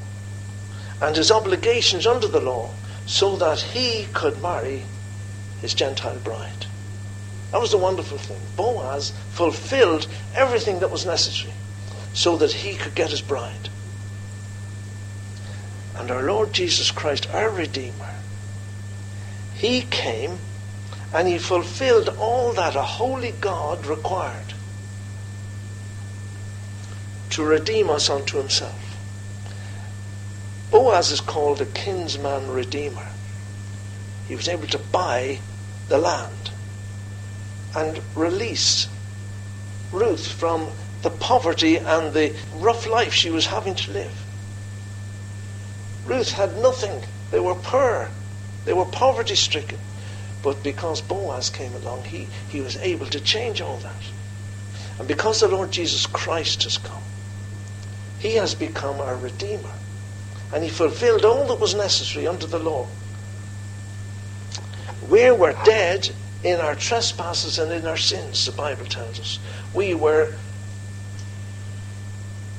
and 0.99 1.15
his 1.15 1.31
obligations 1.31 2.05
under 2.05 2.27
the 2.27 2.41
law 2.41 2.71
so 3.05 3.37
that 3.37 3.61
he 3.61 4.03
could 4.11 4.41
marry 4.41 4.83
his 5.61 5.73
Gentile 5.73 6.19
bride. 6.25 6.65
That 7.53 7.61
was 7.61 7.69
the 7.69 7.77
wonderful 7.77 8.17
thing. 8.17 8.41
Boaz 8.57 9.13
fulfilled 9.29 10.07
everything 10.33 10.79
that 10.79 10.89
was 10.89 11.05
necessary 11.05 11.53
so 12.11 12.35
that 12.37 12.51
he 12.51 12.73
could 12.73 12.95
get 12.95 13.11
his 13.11 13.21
bride. 13.21 13.69
And 15.95 16.09
our 16.09 16.23
Lord 16.23 16.51
Jesus 16.51 16.89
Christ, 16.89 17.29
our 17.31 17.51
Redeemer, 17.51 18.15
He 19.53 19.83
came 19.83 20.39
and 21.13 21.27
He 21.27 21.37
fulfilled 21.37 22.09
all 22.19 22.53
that 22.53 22.75
a 22.75 22.81
holy 22.81 23.33
God 23.39 23.85
required 23.85 24.55
to 27.29 27.43
redeem 27.43 27.91
us 27.91 28.09
unto 28.09 28.39
Himself. 28.39 28.97
Boaz 30.71 31.11
is 31.11 31.21
called 31.21 31.61
a 31.61 31.67
kinsman 31.67 32.49
redeemer. 32.49 33.09
He 34.27 34.35
was 34.35 34.47
able 34.47 34.67
to 34.69 34.79
buy 34.79 35.37
the 35.87 35.99
land 35.99 36.49
and 37.75 38.01
release 38.15 38.87
Ruth 39.91 40.27
from 40.27 40.67
the 41.03 41.09
poverty 41.09 41.77
and 41.77 42.13
the 42.13 42.33
rough 42.55 42.87
life 42.87 43.13
she 43.13 43.29
was 43.29 43.47
having 43.47 43.75
to 43.75 43.91
live. 43.91 44.25
Ruth 46.05 46.31
had 46.31 46.57
nothing. 46.57 47.03
They 47.31 47.39
were 47.39 47.55
poor. 47.55 48.09
They 48.65 48.73
were 48.73 48.85
poverty 48.85 49.35
stricken. 49.35 49.79
But 50.41 50.63
because 50.63 51.01
Boaz 51.01 51.49
came 51.49 51.73
along, 51.73 52.03
he, 52.05 52.27
he 52.49 52.59
was 52.61 52.77
able 52.77 53.05
to 53.07 53.19
change 53.19 53.61
all 53.61 53.77
that. 53.77 54.11
And 54.99 55.07
because 55.07 55.39
the 55.39 55.47
Lord 55.47 55.71
Jesus 55.71 56.05
Christ 56.05 56.63
has 56.63 56.77
come, 56.77 57.01
he 58.19 58.35
has 58.35 58.53
become 58.53 58.99
our 58.99 59.15
Redeemer. 59.15 59.71
And 60.53 60.63
he 60.63 60.69
fulfilled 60.69 61.25
all 61.25 61.47
that 61.47 61.59
was 61.59 61.73
necessary 61.73 62.27
under 62.27 62.45
the 62.45 62.59
law. 62.59 62.87
We 65.09 65.31
were 65.31 65.55
dead 65.65 66.11
in 66.43 66.59
our 66.59 66.75
trespasses 66.75 67.57
and 67.57 67.71
in 67.71 67.85
our 67.85 67.97
sins, 67.97 68.45
the 68.45 68.51
Bible 68.51 68.85
tells 68.85 69.19
us. 69.19 69.39
We 69.73 69.93
were 69.93 70.33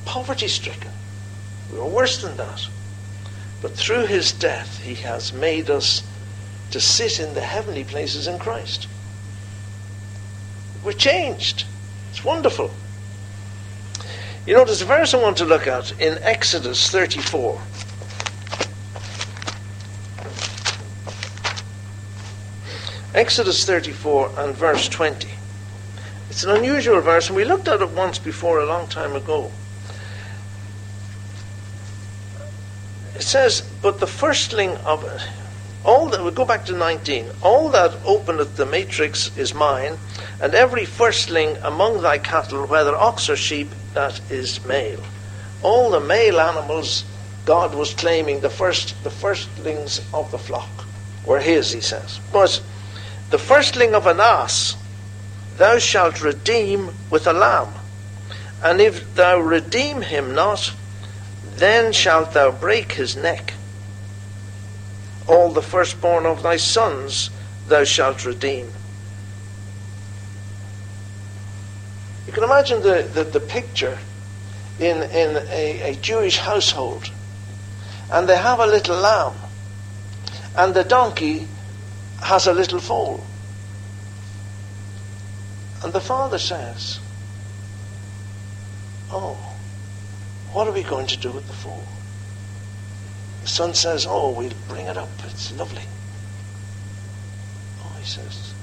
poverty 0.04 0.48
stricken. 0.48 0.92
We 1.72 1.78
were 1.78 1.86
worse 1.86 2.22
than 2.22 2.36
that. 2.36 2.66
But 3.60 3.72
through 3.72 4.06
his 4.06 4.32
death, 4.32 4.82
he 4.82 4.94
has 4.96 5.32
made 5.32 5.70
us 5.70 6.02
to 6.70 6.80
sit 6.80 7.20
in 7.20 7.34
the 7.34 7.40
heavenly 7.40 7.84
places 7.84 8.26
in 8.26 8.38
Christ. 8.38 8.88
We're 10.82 10.92
changed. 10.92 11.64
It's 12.10 12.24
wonderful. 12.24 12.70
You 14.46 14.54
know, 14.54 14.64
there's 14.64 14.82
a 14.82 14.86
verse 14.86 15.14
I 15.14 15.22
want 15.22 15.38
to 15.38 15.44
look 15.44 15.66
at 15.66 15.98
in 15.98 16.18
Exodus 16.22 16.90
34. 16.90 17.60
Exodus 23.14 23.64
34 23.64 24.32
and 24.38 24.56
verse 24.56 24.88
20. 24.88 25.28
It's 26.30 26.42
an 26.42 26.50
unusual 26.50 27.00
verse, 27.00 27.28
and 27.28 27.36
we 27.36 27.44
looked 27.44 27.68
at 27.68 27.80
it 27.80 27.90
once 27.90 28.18
before 28.18 28.58
a 28.58 28.66
long 28.66 28.88
time 28.88 29.14
ago. 29.14 29.52
It 33.14 33.22
says, 33.22 33.60
But 33.80 34.00
the 34.00 34.08
firstling 34.08 34.70
of 34.78 35.04
all 35.84 36.08
that, 36.08 36.24
we 36.24 36.32
go 36.32 36.44
back 36.44 36.64
to 36.64 36.72
19. 36.72 37.26
All 37.40 37.68
that 37.68 37.94
openeth 38.04 38.56
the 38.56 38.66
matrix 38.66 39.36
is 39.36 39.54
mine, 39.54 39.96
and 40.40 40.52
every 40.52 40.84
firstling 40.84 41.56
among 41.62 42.02
thy 42.02 42.18
cattle, 42.18 42.66
whether 42.66 42.96
ox 42.96 43.30
or 43.30 43.36
sheep, 43.36 43.70
that 43.92 44.20
is 44.28 44.64
male. 44.64 45.04
All 45.62 45.90
the 45.90 46.00
male 46.00 46.40
animals 46.40 47.04
God 47.44 47.76
was 47.76 47.94
claiming, 47.94 48.40
the 48.40 48.50
first 48.50 49.00
the 49.04 49.10
firstlings 49.10 50.00
of 50.12 50.32
the 50.32 50.38
flock, 50.38 50.86
were 51.24 51.38
his, 51.38 51.70
he 51.70 51.80
says. 51.80 52.18
But 52.32 52.60
the 53.30 53.38
firstling 53.38 53.94
of 53.94 54.06
an 54.06 54.20
ass 54.20 54.76
thou 55.56 55.78
shalt 55.78 56.22
redeem 56.22 56.90
with 57.10 57.26
a 57.26 57.32
lamb. 57.32 57.72
And 58.62 58.80
if 58.80 59.14
thou 59.14 59.38
redeem 59.40 60.02
him 60.02 60.34
not, 60.34 60.72
then 61.56 61.92
shalt 61.92 62.32
thou 62.32 62.50
break 62.50 62.92
his 62.92 63.16
neck. 63.16 63.54
All 65.26 65.50
the 65.50 65.62
firstborn 65.62 66.26
of 66.26 66.42
thy 66.42 66.56
sons 66.56 67.30
thou 67.68 67.84
shalt 67.84 68.24
redeem. 68.24 68.70
You 72.26 72.32
can 72.32 72.44
imagine 72.44 72.82
the, 72.82 73.08
the, 73.12 73.24
the 73.24 73.40
picture 73.40 73.98
in, 74.78 75.02
in 75.02 75.36
a, 75.48 75.92
a 75.92 75.94
Jewish 75.96 76.38
household. 76.38 77.10
And 78.10 78.28
they 78.28 78.36
have 78.36 78.60
a 78.60 78.66
little 78.66 78.96
lamb. 78.96 79.34
And 80.56 80.74
the 80.74 80.84
donkey 80.84 81.46
has 82.24 82.46
a 82.46 82.52
little 82.52 82.80
foal. 82.80 83.24
And 85.82 85.92
the 85.92 86.00
father 86.00 86.38
says, 86.38 86.98
Oh, 89.10 89.36
what 90.52 90.66
are 90.66 90.72
we 90.72 90.82
going 90.82 91.06
to 91.08 91.18
do 91.18 91.30
with 91.30 91.46
the 91.46 91.52
foal? 91.52 91.84
The 93.42 93.48
son 93.48 93.74
says, 93.74 94.06
Oh, 94.08 94.30
we'll 94.30 94.52
bring 94.68 94.86
it 94.86 94.96
up. 94.96 95.10
It's 95.26 95.52
lovely. 95.52 95.84
Oh, 97.84 97.96
he 97.98 98.06
says, 98.06 98.54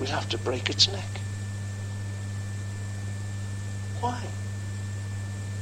We'll 0.00 0.08
have 0.10 0.28
to 0.30 0.38
break 0.38 0.70
its 0.70 0.90
neck. 0.90 1.20
Why? 4.00 4.22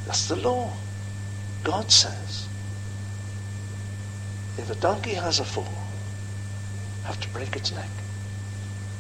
That's 0.07 0.29
the 0.29 0.37
law. 0.37 0.73
God 1.65 1.91
says, 1.91 2.47
if 4.59 4.71
a 4.71 4.75
donkey 4.75 5.15
has 5.15 5.41
a 5.41 5.45
foal, 5.45 5.84
have 7.05 7.21
to 7.21 7.29
break 7.29 7.55
its 7.57 7.73
neck. 7.73 7.89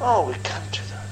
Oh, 0.00 0.26
we 0.26 0.34
can't 0.34 0.70
do 0.70 0.80
that. 0.90 1.06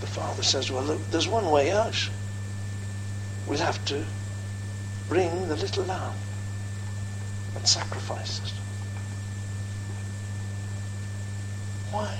The 0.00 0.06
father 0.06 0.42
says, 0.42 0.70
well, 0.70 0.82
look, 0.82 1.00
there's 1.10 1.28
one 1.28 1.50
way 1.50 1.70
out. 1.72 2.08
We'll 3.46 3.58
have 3.58 3.84
to 3.86 4.04
bring 5.08 5.48
the 5.48 5.56
little 5.56 5.84
lamb 5.84 6.14
and 7.56 7.66
sacrifice 7.66 8.40
it. 8.40 8.52
Why? 11.90 12.16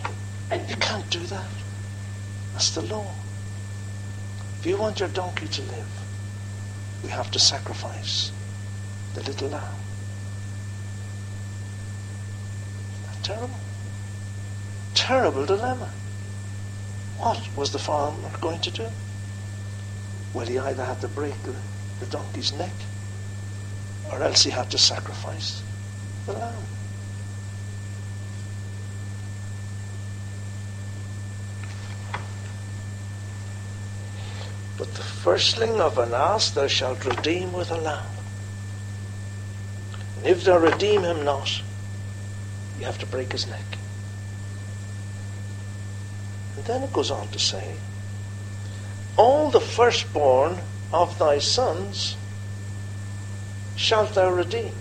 And 0.51 0.69
you 0.69 0.77
can't 0.77 1.09
do 1.11 1.21
that. 1.21 1.51
That's 2.53 2.71
the 2.71 2.83
law. 2.83 3.13
If 4.59 4.67
you 4.67 4.77
want 4.77 4.99
your 4.99 5.11
donkey 5.11 5.47
to 5.47 5.63
live, 5.63 5.89
we 7.05 7.11
have 7.11 7.31
to 7.31 7.39
sacrifice 7.39 8.33
the 9.15 9.23
little 9.23 9.51
lamb. 9.51 9.75
Terrible. 13.29 13.51
Terrible 14.95 15.45
dilemma. 15.45 15.91
What 17.19 17.47
was 17.55 17.73
the 17.73 17.79
farmer 17.79 18.31
going 18.41 18.61
to 18.61 18.71
do? 18.71 18.87
Well, 20.33 20.47
he 20.47 20.59
either 20.59 20.83
had 20.83 21.03
to 21.03 21.09
break 21.09 21.35
the, 21.43 21.55
the 22.01 22.07
donkey's 22.07 22.55
neck 22.55 22.73
or 24.11 24.23
else 24.23 24.45
he 24.45 24.51
had 24.51 24.71
to 24.71 24.79
sacrifice 24.79 25.63
the 26.25 26.33
lamb. 26.33 26.55
But 34.79 34.95
the 34.95 35.03
firstling 35.03 35.83
of 35.83 35.99
an 35.99 36.15
ass 36.15 36.51
thou 36.53 36.67
shalt 36.67 37.05
redeem 37.05 37.53
with 37.53 37.71
a 37.71 37.77
lamb. 37.77 38.07
And 40.17 40.27
if 40.27 40.45
thou 40.45 40.57
redeem 40.57 41.03
him 41.03 41.27
not, 41.27 41.61
you 42.79 42.85
have 42.85 42.99
to 42.99 43.07
break 43.07 43.33
his 43.33 43.47
neck. 43.47 43.79
And 46.57 46.65
then 46.65 46.83
it 46.83 46.93
goes 46.93 47.11
on 47.11 47.29
to 47.29 47.39
say, 47.39 47.75
All 49.17 49.51
the 49.51 49.61
firstborn 49.61 50.59
of 50.93 51.19
thy 51.19 51.39
sons 51.39 52.17
shalt 53.77 54.15
thou 54.15 54.31
redeem. 54.31 54.73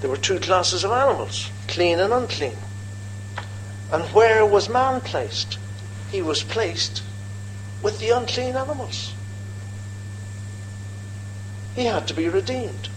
There 0.00 0.10
were 0.10 0.16
two 0.16 0.38
classes 0.38 0.84
of 0.84 0.90
animals, 0.92 1.50
clean 1.68 2.00
and 2.00 2.12
unclean. 2.12 2.56
And 3.90 4.04
where 4.12 4.44
was 4.44 4.68
man 4.68 5.00
placed? 5.00 5.58
He 6.10 6.20
was 6.22 6.42
placed 6.42 7.02
with 7.82 7.98
the 7.98 8.10
unclean 8.10 8.56
animals. 8.56 9.14
He 11.74 11.84
had 11.84 12.08
to 12.08 12.14
be 12.14 12.28
redeemed, 12.28 12.88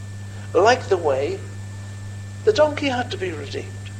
like 0.53 0.87
the 0.87 0.97
way 0.97 1.39
the 2.49 2.55
donkey 2.55 2.87
had 2.87 3.11
to 3.11 3.17
be 3.17 3.31
redeemed. 3.31 3.91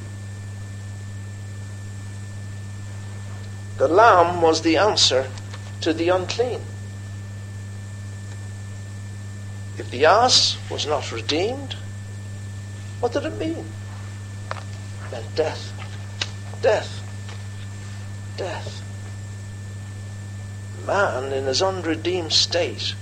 The 3.77 3.87
lamb 3.87 4.41
was 4.41 4.63
the 4.63 4.77
answer 4.77 5.27
to 5.81 5.93
the 5.93 6.09
unclean. 6.09 6.59
If 9.77 9.91
the 9.91 10.05
ass 10.05 10.57
was 10.67 10.87
not 10.87 11.11
redeemed, 11.11 11.75
what 13.01 13.13
did 13.13 13.25
it 13.25 13.37
mean? 13.37 13.65
It 14.49 15.11
meant 15.11 15.35
death. 15.35 15.71
Death. 16.63 17.03
Death. 18.35 18.81
Man, 20.87 21.31
in 21.33 21.45
his 21.45 21.61
unredeemed 21.61 22.33
state, 22.33 22.95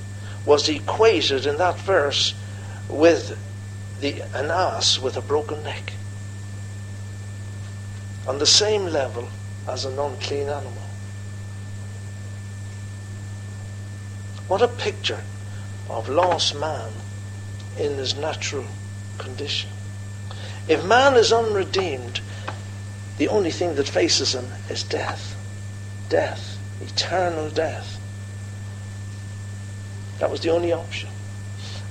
was 0.46 0.68
equated 0.68 1.46
in 1.46 1.56
that 1.56 1.80
verse 1.80 2.34
with 2.90 3.40
the, 4.00 4.22
an 4.34 4.52
ass 4.52 5.00
with 5.00 5.18
a 5.18 5.22
broken 5.22 5.64
neck 5.64 5.94
on 8.28 8.40
the 8.40 8.46
same 8.46 8.86
level 8.86 9.30
as 9.68 9.86
an 9.86 9.98
unclean 9.98 10.50
animal. 10.50 10.84
What 14.48 14.62
a 14.62 14.68
picture 14.68 15.24
of 15.90 16.10
lost 16.10 16.56
man 16.56 16.92
in 17.78 17.96
his 17.96 18.16
natural 18.16 18.66
condition. 19.18 19.70
If 20.68 20.86
man 20.86 21.16
is 21.16 21.32
unredeemed, 21.32 22.22
the 23.18 23.30
only 23.30 23.52
thing 23.52 23.76
that 23.76 23.88
faces 23.88 24.36
him 24.36 24.48
is 24.70 24.84
death. 24.84 25.36
Death. 26.10 26.58
Eternal 26.82 27.50
death. 27.50 28.00
That 30.20 30.30
was 30.30 30.42
the 30.42 30.50
only 30.50 30.72
option. 30.72 31.10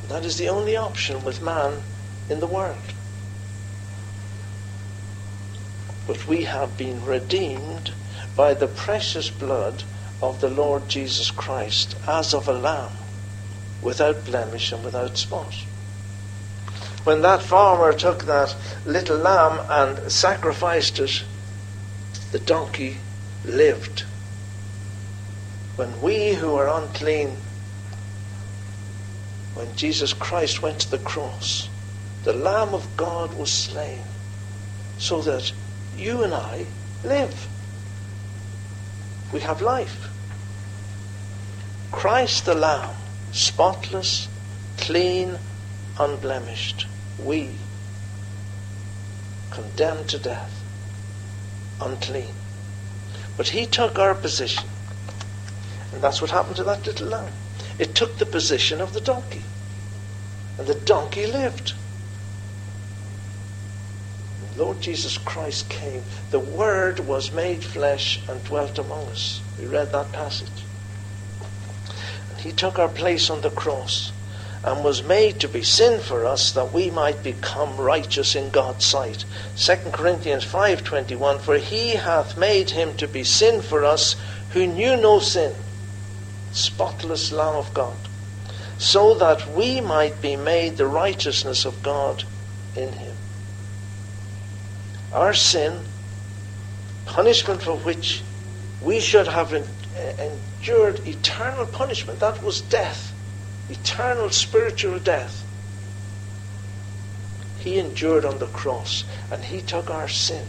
That 0.09 0.25
is 0.25 0.37
the 0.37 0.49
only 0.49 0.77
option 0.77 1.25
with 1.25 1.43
man 1.43 1.83
in 2.29 2.41
the 2.41 2.47
world. 2.47 2.77
But 6.07 6.27
we 6.29 6.45
have 6.45 6.77
been 6.77 7.05
redeemed 7.05 7.93
by 8.37 8.55
the 8.55 8.69
precious 8.69 9.31
blood 9.31 9.83
of 10.23 10.41
the 10.41 10.49
Lord 10.49 10.89
Jesus 10.89 11.31
Christ 11.31 11.97
as 12.07 12.33
of 12.33 12.49
a 12.49 12.53
lamb, 12.53 12.93
without 13.83 14.25
blemish 14.25 14.73
and 14.73 14.85
without 14.85 15.19
spot. 15.19 15.55
When 17.05 17.23
that 17.23 17.43
farmer 17.43 17.93
took 17.93 18.25
that 18.25 18.57
little 18.85 19.19
lamb 19.19 19.65
and 19.69 20.11
sacrificed 20.11 20.99
it, 20.99 21.25
the 22.33 22.39
donkey 22.39 22.99
lived. 23.45 24.05
When 25.77 26.01
we 26.01 26.35
who 26.35 26.57
are 26.57 26.69
unclean, 26.69 27.37
when 29.55 29.75
Jesus 29.77 30.13
Christ 30.13 30.63
went 30.63 30.81
to 30.81 30.91
the 30.91 30.99
cross, 30.99 31.69
the 32.27 32.33
Lamb 32.33 32.75
of 32.75 32.97
God 32.97 33.33
was 33.35 33.53
slain 33.53 34.03
so 34.99 35.23
that 35.23 35.53
you 35.97 36.25
and 36.25 36.35
I 36.35 36.67
live. 37.05 37.47
We 39.33 39.39
have 39.43 39.63
life. 39.63 40.09
Christ 41.93 42.45
the 42.45 42.57
Lamb, 42.57 42.97
spotless, 43.31 44.27
clean, 44.77 45.39
unblemished. 46.01 46.89
We, 47.23 47.51
condemned 49.53 50.09
to 50.09 50.19
death, 50.19 50.65
unclean. 51.81 52.35
But 53.37 53.51
he 53.51 53.67
took 53.67 54.01
our 54.01 54.17
position. 54.17 54.65
And 55.93 56.03
that's 56.03 56.21
what 56.21 56.33
happened 56.33 56.57
to 56.57 56.65
that 56.65 56.85
little 56.85 57.07
lamb. 57.07 57.33
It 57.79 57.95
took 57.95 58.19
the 58.19 58.27
position 58.27 58.81
of 58.81 58.95
the 58.95 59.01
donkey. 59.01 59.45
And 60.59 60.67
the 60.67 60.75
donkey 60.75 61.29
lived. 61.29 61.75
Lord 64.57 64.81
Jesus 64.81 65.19
Christ 65.19 65.69
came. 65.69 66.03
The 66.31 66.41
Word 66.41 67.01
was 67.01 67.33
made 67.33 67.63
flesh 67.63 68.21
and 68.29 68.43
dwelt 68.45 68.79
among 68.79 69.09
us. 69.09 69.43
We 69.59 69.67
read 69.67 69.93
that 69.93 70.13
passage. 70.13 70.65
And 72.31 72.41
he 72.41 72.53
took 72.53 72.79
our 72.79 72.89
place 72.89 73.31
on 73.31 73.43
the 73.43 73.51
cross 73.51 74.13
and 74.65 74.83
was 74.83 75.05
made 75.05 75.39
to 75.41 75.49
be 75.49 75.63
sin 75.63 76.01
for 76.01 76.27
us 76.27 76.51
that 76.53 76.75
we 76.75 76.91
might 76.91 77.23
become 77.23 77.77
righteous 77.77 78.35
in 78.35 78.51
God's 78.51 78.85
sight. 78.85 79.25
2 79.55 79.93
Corinthians 79.93 80.45
5:21 80.45 81.41
For 81.41 81.59
he 81.59 81.91
hath 81.91 82.37
made 82.37 82.71
him 82.71 82.95
to 82.95 83.07
be 83.07 83.23
sin 83.23 83.63
for 83.63 83.85
us 83.85 84.17
who 84.51 84.67
knew 84.67 84.97
no 84.97 85.21
sin 85.21 85.55
spotless 86.51 87.31
lamb 87.31 87.55
of 87.55 87.73
God 87.75 87.97
so 88.79 89.15
that 89.15 89.55
we 89.55 89.81
might 89.81 90.21
be 90.21 90.37
made 90.37 90.77
the 90.77 90.87
righteousness 90.87 91.65
of 91.65 91.83
God 91.83 92.25
in 92.75 92.93
him 92.93 93.06
our 95.17 95.33
sin, 95.33 95.73
punishment 97.07 97.63
for 97.63 97.77
which 97.79 98.23
we 98.83 99.01
should 99.01 99.27
have 99.27 99.51
endured 99.55 101.01
eternal 101.09 101.65
punishment. 101.65 102.21
That 102.21 102.43
was 102.43 102.61
death, 102.61 103.15
eternal 103.71 104.29
spiritual 104.29 104.99
death. 104.99 105.43
He 107.61 107.79
endured 107.79 108.27
on 108.27 108.39
the 108.39 108.47
cross 108.47 109.05
and 109.33 109.43
he 109.43 109.63
took 109.63 109.91
our 109.91 110.07
sin. 110.07 110.45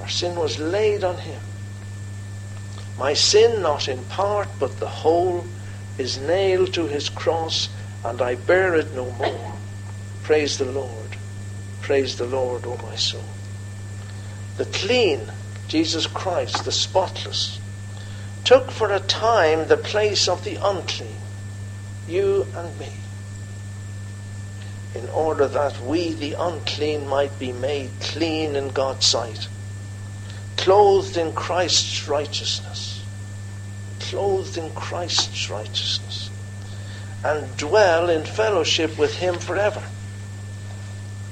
Our 0.00 0.08
sin 0.08 0.34
was 0.34 0.58
laid 0.58 1.04
on 1.04 1.18
him. 1.18 1.40
My 2.98 3.14
sin, 3.14 3.62
not 3.62 3.86
in 3.86 4.02
part, 4.04 4.48
but 4.58 4.80
the 4.80 4.88
whole, 4.88 5.46
is 5.98 6.18
nailed 6.18 6.74
to 6.74 6.88
his 6.88 7.08
cross, 7.08 7.68
and 8.04 8.20
I 8.20 8.34
bear 8.34 8.74
it 8.74 8.92
no 8.92 9.12
more. 9.12 9.52
Praise 10.24 10.58
the 10.58 10.64
Lord. 10.64 11.16
Praise 11.80 12.16
the 12.16 12.26
Lord, 12.26 12.66
O 12.66 12.76
my 12.82 12.96
soul 12.96 13.37
the 14.58 14.66
clean, 14.66 15.20
Jesus 15.68 16.06
Christ, 16.06 16.64
the 16.64 16.72
spotless, 16.72 17.58
took 18.44 18.70
for 18.70 18.92
a 18.92 19.00
time 19.00 19.68
the 19.68 19.76
place 19.76 20.28
of 20.28 20.44
the 20.44 20.58
unclean, 20.62 21.16
you 22.08 22.46
and 22.56 22.78
me, 22.78 22.92
in 24.94 25.08
order 25.10 25.46
that 25.46 25.80
we, 25.84 26.12
the 26.12 26.34
unclean, 26.38 27.06
might 27.06 27.38
be 27.38 27.52
made 27.52 27.90
clean 28.00 28.56
in 28.56 28.68
God's 28.70 29.06
sight, 29.06 29.48
clothed 30.56 31.16
in 31.16 31.32
Christ's 31.32 32.08
righteousness, 32.08 33.04
clothed 34.00 34.58
in 34.58 34.70
Christ's 34.70 35.50
righteousness, 35.50 36.30
and 37.24 37.56
dwell 37.56 38.10
in 38.10 38.24
fellowship 38.24 38.98
with 38.98 39.14
Him 39.18 39.38
forever. 39.38 39.82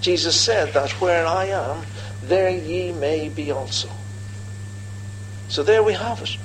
Jesus 0.00 0.40
said 0.40 0.74
that 0.74 0.92
where 1.00 1.26
I 1.26 1.46
am, 1.46 1.84
there 2.22 2.50
ye 2.50 2.92
may 2.92 3.28
be 3.28 3.50
also. 3.50 3.88
So 5.48 5.62
there 5.62 5.82
we 5.82 5.92
have 5.94 6.22
it. 6.22 6.36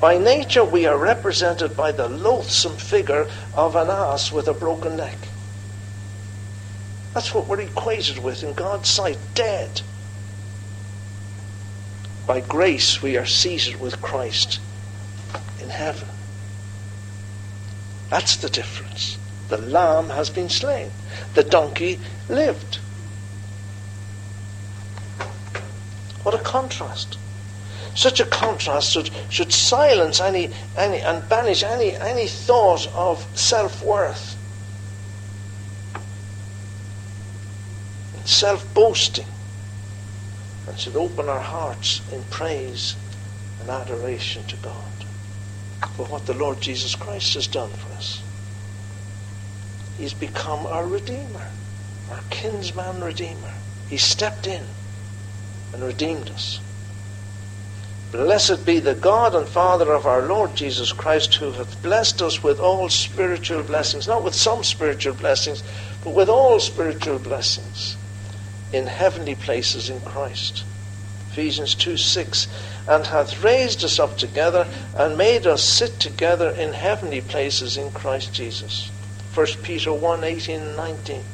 By 0.00 0.18
nature, 0.18 0.64
we 0.64 0.86
are 0.86 0.98
represented 0.98 1.76
by 1.76 1.92
the 1.92 2.08
loathsome 2.08 2.76
figure 2.76 3.26
of 3.54 3.76
an 3.76 3.88
ass 3.88 4.32
with 4.32 4.48
a 4.48 4.54
broken 4.54 4.96
neck. 4.96 5.16
That's 7.14 7.32
what 7.32 7.46
we're 7.46 7.60
equated 7.60 8.18
with 8.18 8.42
in 8.42 8.54
God's 8.54 8.88
sight 8.88 9.18
dead. 9.34 9.82
By 12.26 12.40
grace, 12.40 13.02
we 13.02 13.16
are 13.16 13.26
seated 13.26 13.80
with 13.80 14.02
Christ 14.02 14.58
in 15.62 15.68
heaven. 15.70 16.08
That's 18.10 18.36
the 18.36 18.48
difference. 18.48 19.18
The 19.48 19.58
lamb 19.58 20.10
has 20.10 20.30
been 20.30 20.48
slain, 20.48 20.90
the 21.34 21.44
donkey 21.44 22.00
lived. 22.28 22.78
What 26.24 26.34
a 26.34 26.38
contrast. 26.38 27.18
Such 27.94 28.18
a 28.18 28.24
contrast 28.24 28.90
should, 28.90 29.10
should 29.28 29.52
silence 29.52 30.20
any, 30.20 30.50
any 30.76 31.00
and 31.00 31.28
banish 31.28 31.62
any, 31.62 31.94
any 31.94 32.26
thought 32.26 32.88
of 32.94 33.24
self 33.38 33.84
worth, 33.84 34.36
self 38.24 38.72
boasting, 38.74 39.26
and 40.66 40.78
should 40.78 40.96
open 40.96 41.28
our 41.28 41.40
hearts 41.40 42.00
in 42.10 42.24
praise 42.24 42.96
and 43.60 43.68
adoration 43.68 44.44
to 44.46 44.56
God 44.56 45.04
for 45.92 46.06
what 46.06 46.24
the 46.24 46.34
Lord 46.34 46.60
Jesus 46.60 46.94
Christ 46.96 47.34
has 47.34 47.46
done 47.46 47.70
for 47.70 47.92
us. 47.92 48.22
He's 49.98 50.14
become 50.14 50.66
our 50.66 50.86
Redeemer, 50.86 51.48
our 52.10 52.20
kinsman 52.30 53.04
Redeemer. 53.04 53.52
He 53.88 53.98
stepped 53.98 54.46
in 54.46 54.64
and 55.74 55.82
redeemed 55.82 56.30
us. 56.30 56.60
Blessed 58.12 58.64
be 58.64 58.78
the 58.78 58.94
God 58.94 59.34
and 59.34 59.48
Father 59.48 59.92
of 59.92 60.06
our 60.06 60.22
Lord 60.22 60.54
Jesus 60.54 60.92
Christ, 60.92 61.34
who 61.34 61.50
hath 61.50 61.82
blessed 61.82 62.22
us 62.22 62.44
with 62.44 62.60
all 62.60 62.88
spiritual 62.88 63.64
blessings, 63.64 64.06
not 64.06 64.22
with 64.22 64.36
some 64.36 64.62
spiritual 64.62 65.14
blessings, 65.14 65.64
but 66.04 66.14
with 66.14 66.28
all 66.28 66.60
spiritual 66.60 67.18
blessings 67.18 67.96
in 68.72 68.86
heavenly 68.86 69.34
places 69.34 69.90
in 69.90 70.00
Christ. 70.00 70.62
Ephesians 71.32 71.74
2 71.74 71.96
6, 71.96 72.46
and 72.86 73.06
hath 73.08 73.42
raised 73.42 73.82
us 73.82 73.98
up 73.98 74.16
together 74.16 74.68
and 74.96 75.18
made 75.18 75.44
us 75.44 75.64
sit 75.64 75.98
together 75.98 76.50
in 76.50 76.72
heavenly 76.72 77.20
places 77.20 77.76
in 77.76 77.90
Christ 77.90 78.32
Jesus. 78.32 78.92
1 79.34 79.46
Peter 79.64 79.92
1 79.92 80.22
18 80.22 80.60
and 80.60 80.76
19. 80.76 81.24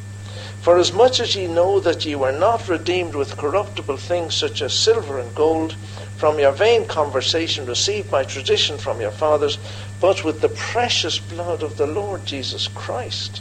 For 0.60 0.76
as 0.76 0.92
much 0.92 1.20
as 1.20 1.34
ye 1.34 1.46
know 1.46 1.80
that 1.80 2.04
ye 2.04 2.14
were 2.14 2.32
not 2.32 2.68
redeemed 2.68 3.14
with 3.14 3.38
corruptible 3.38 3.96
things 3.96 4.34
such 4.34 4.60
as 4.60 4.74
silver 4.74 5.18
and 5.18 5.34
gold 5.34 5.72
from 6.16 6.38
your 6.38 6.52
vain 6.52 6.84
conversation 6.84 7.64
received 7.64 8.10
by 8.10 8.24
tradition 8.24 8.76
from 8.76 9.00
your 9.00 9.10
fathers, 9.10 9.56
but 10.00 10.22
with 10.22 10.42
the 10.42 10.50
precious 10.50 11.18
blood 11.18 11.62
of 11.62 11.78
the 11.78 11.86
Lord 11.86 12.26
Jesus 12.26 12.68
Christ, 12.68 13.40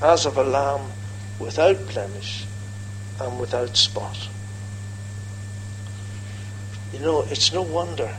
as 0.00 0.24
of 0.24 0.38
a 0.38 0.42
lamb 0.42 0.90
without 1.38 1.92
blemish 1.92 2.46
and 3.20 3.38
without 3.38 3.76
spot. 3.76 4.28
You 6.94 7.00
know, 7.00 7.26
it's 7.30 7.52
no 7.52 7.60
wonder 7.60 8.10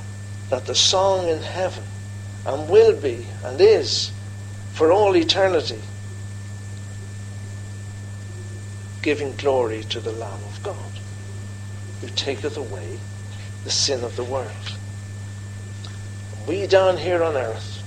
that 0.51 0.65
the 0.67 0.75
song 0.75 1.27
in 1.27 1.41
heaven, 1.41 1.83
and 2.45 2.69
will 2.69 2.93
be, 2.93 3.25
and 3.43 3.59
is, 3.59 4.11
for 4.73 4.91
all 4.91 5.15
eternity, 5.15 5.81
giving 9.01 9.33
glory 9.33 9.83
to 9.83 9.99
the 9.99 10.11
Lamb 10.11 10.43
of 10.45 10.61
God, 10.63 10.99
who 12.01 12.07
taketh 12.09 12.57
away 12.57 12.99
the 13.63 13.69
sin 13.69 14.03
of 14.03 14.15
the 14.15 14.23
world. 14.23 14.77
We 16.47 16.67
down 16.67 16.97
here 16.97 17.23
on 17.23 17.37
earth, 17.37 17.83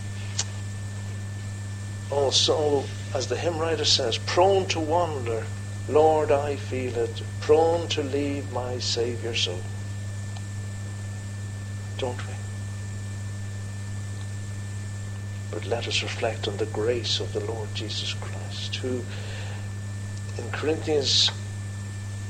also, 2.10 2.84
as 3.14 3.26
the 3.26 3.36
hymn 3.36 3.58
writer 3.58 3.84
says, 3.84 4.18
prone 4.18 4.66
to 4.68 4.80
wander, 4.80 5.44
Lord, 5.88 6.30
I 6.30 6.56
feel 6.56 6.96
it, 6.96 7.22
prone 7.40 7.88
to 7.88 8.02
leave 8.02 8.52
my 8.52 8.78
Saviour 8.78 9.34
so. 9.34 9.58
Don't 11.98 12.26
we? 12.28 12.34
But 15.50 15.66
let 15.66 15.88
us 15.88 16.02
reflect 16.02 16.48
on 16.48 16.56
the 16.56 16.66
grace 16.66 17.20
of 17.20 17.32
the 17.32 17.44
Lord 17.44 17.68
Jesus 17.74 18.14
Christ, 18.14 18.76
who 18.76 19.02
in 20.38 20.50
Corinthians 20.50 21.30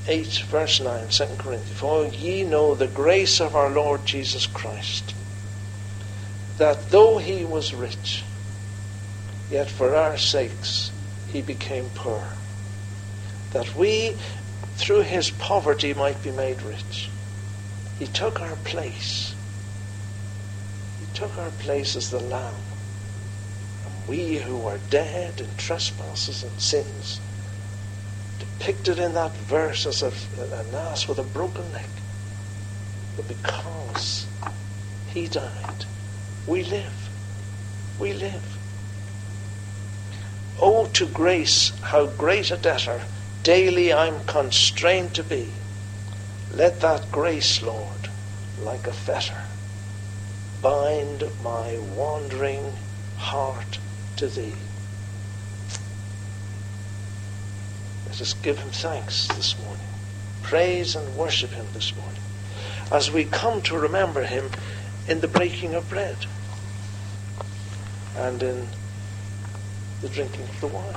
8, 0.07 0.45
verse 0.49 0.81
9, 0.81 1.09
2 1.09 1.25
Corinthians, 1.39 1.79
For 1.79 2.07
ye 2.07 2.43
know 2.45 2.75
the 2.75 2.89
grace 2.89 3.41
of 3.41 3.55
our 3.55 3.71
Lord 3.71 4.05
Jesus 4.05 4.47
Christ, 4.47 5.15
that 6.59 6.91
though 6.91 7.19
he 7.19 7.45
was 7.45 7.73
rich, 7.73 8.25
yet 9.51 9.71
for 9.71 9.95
our 9.95 10.17
sakes 10.17 10.91
he 11.29 11.41
became 11.41 11.89
poor, 11.95 12.25
that 13.53 13.77
we 13.77 14.17
through 14.77 15.03
his 15.03 15.31
poverty 15.31 15.95
might 15.95 16.23
be 16.23 16.31
made 16.31 16.61
rich. 16.63 17.11
He 17.99 18.07
took 18.07 18.41
our 18.41 18.57
place. 18.57 19.35
He 20.99 21.07
took 21.15 21.39
our 21.39 21.51
place 21.51 21.95
as 21.95 22.11
the 22.11 22.19
Lamb. 22.19 22.55
And 23.85 24.09
we 24.09 24.37
who 24.37 24.67
are 24.67 24.79
dead 24.91 25.41
in 25.41 25.47
trespasses 25.57 26.43
and 26.43 26.59
sins, 26.61 27.21
depicted 28.63 29.01
in 29.01 29.13
that 29.13 29.37
verse 29.39 29.87
as 29.87 30.03
a, 30.05 30.13
an 30.55 30.73
ass 30.73 31.09
with 31.09 31.19
a 31.19 31.23
broken 31.25 31.65
neck. 31.73 31.89
But 33.17 33.27
because 33.27 34.25
he 35.13 35.27
died, 35.27 35.85
we 36.47 36.63
live. 36.63 37.11
We 37.99 38.13
live. 38.13 38.59
Oh, 40.61 40.87
to 40.93 41.07
grace, 41.07 41.73
how 41.83 42.07
great 42.07 42.53
a 42.53 42.57
debtor 42.57 43.01
daily 43.43 43.93
I'm 43.93 44.21
constrained 44.27 45.13
to 45.15 45.25
be. 45.25 45.49
Let 46.55 46.81
that 46.83 47.11
grace, 47.11 47.65
Lord, 47.65 48.11
like 48.63 48.87
a 48.87 48.93
fetter, 48.93 49.43
bind 50.63 51.25
my 51.43 51.79
wandering 51.97 52.75
heart 53.17 53.81
to 54.19 54.29
thee. 54.29 54.55
Us 58.23 58.35
give 58.35 58.61
him 58.61 58.71
thanks 58.71 59.27
this 59.27 59.59
morning. 59.59 59.85
Praise 60.43 60.95
and 60.95 61.17
worship 61.17 61.51
him 61.51 61.67
this 61.75 61.93
morning 61.97 62.21
as 62.93 63.11
we 63.11 63.25
come 63.25 63.61
to 63.63 63.77
remember 63.77 64.23
him 64.23 64.49
in 65.09 65.21
the 65.21 65.27
breaking 65.27 65.75
of 65.75 65.89
bread 65.89 66.15
and 68.17 68.41
in 68.41 68.69
the 70.03 70.09
drinking 70.09 70.45
of 70.45 70.61
the 70.61 70.69
wine. 70.69 70.95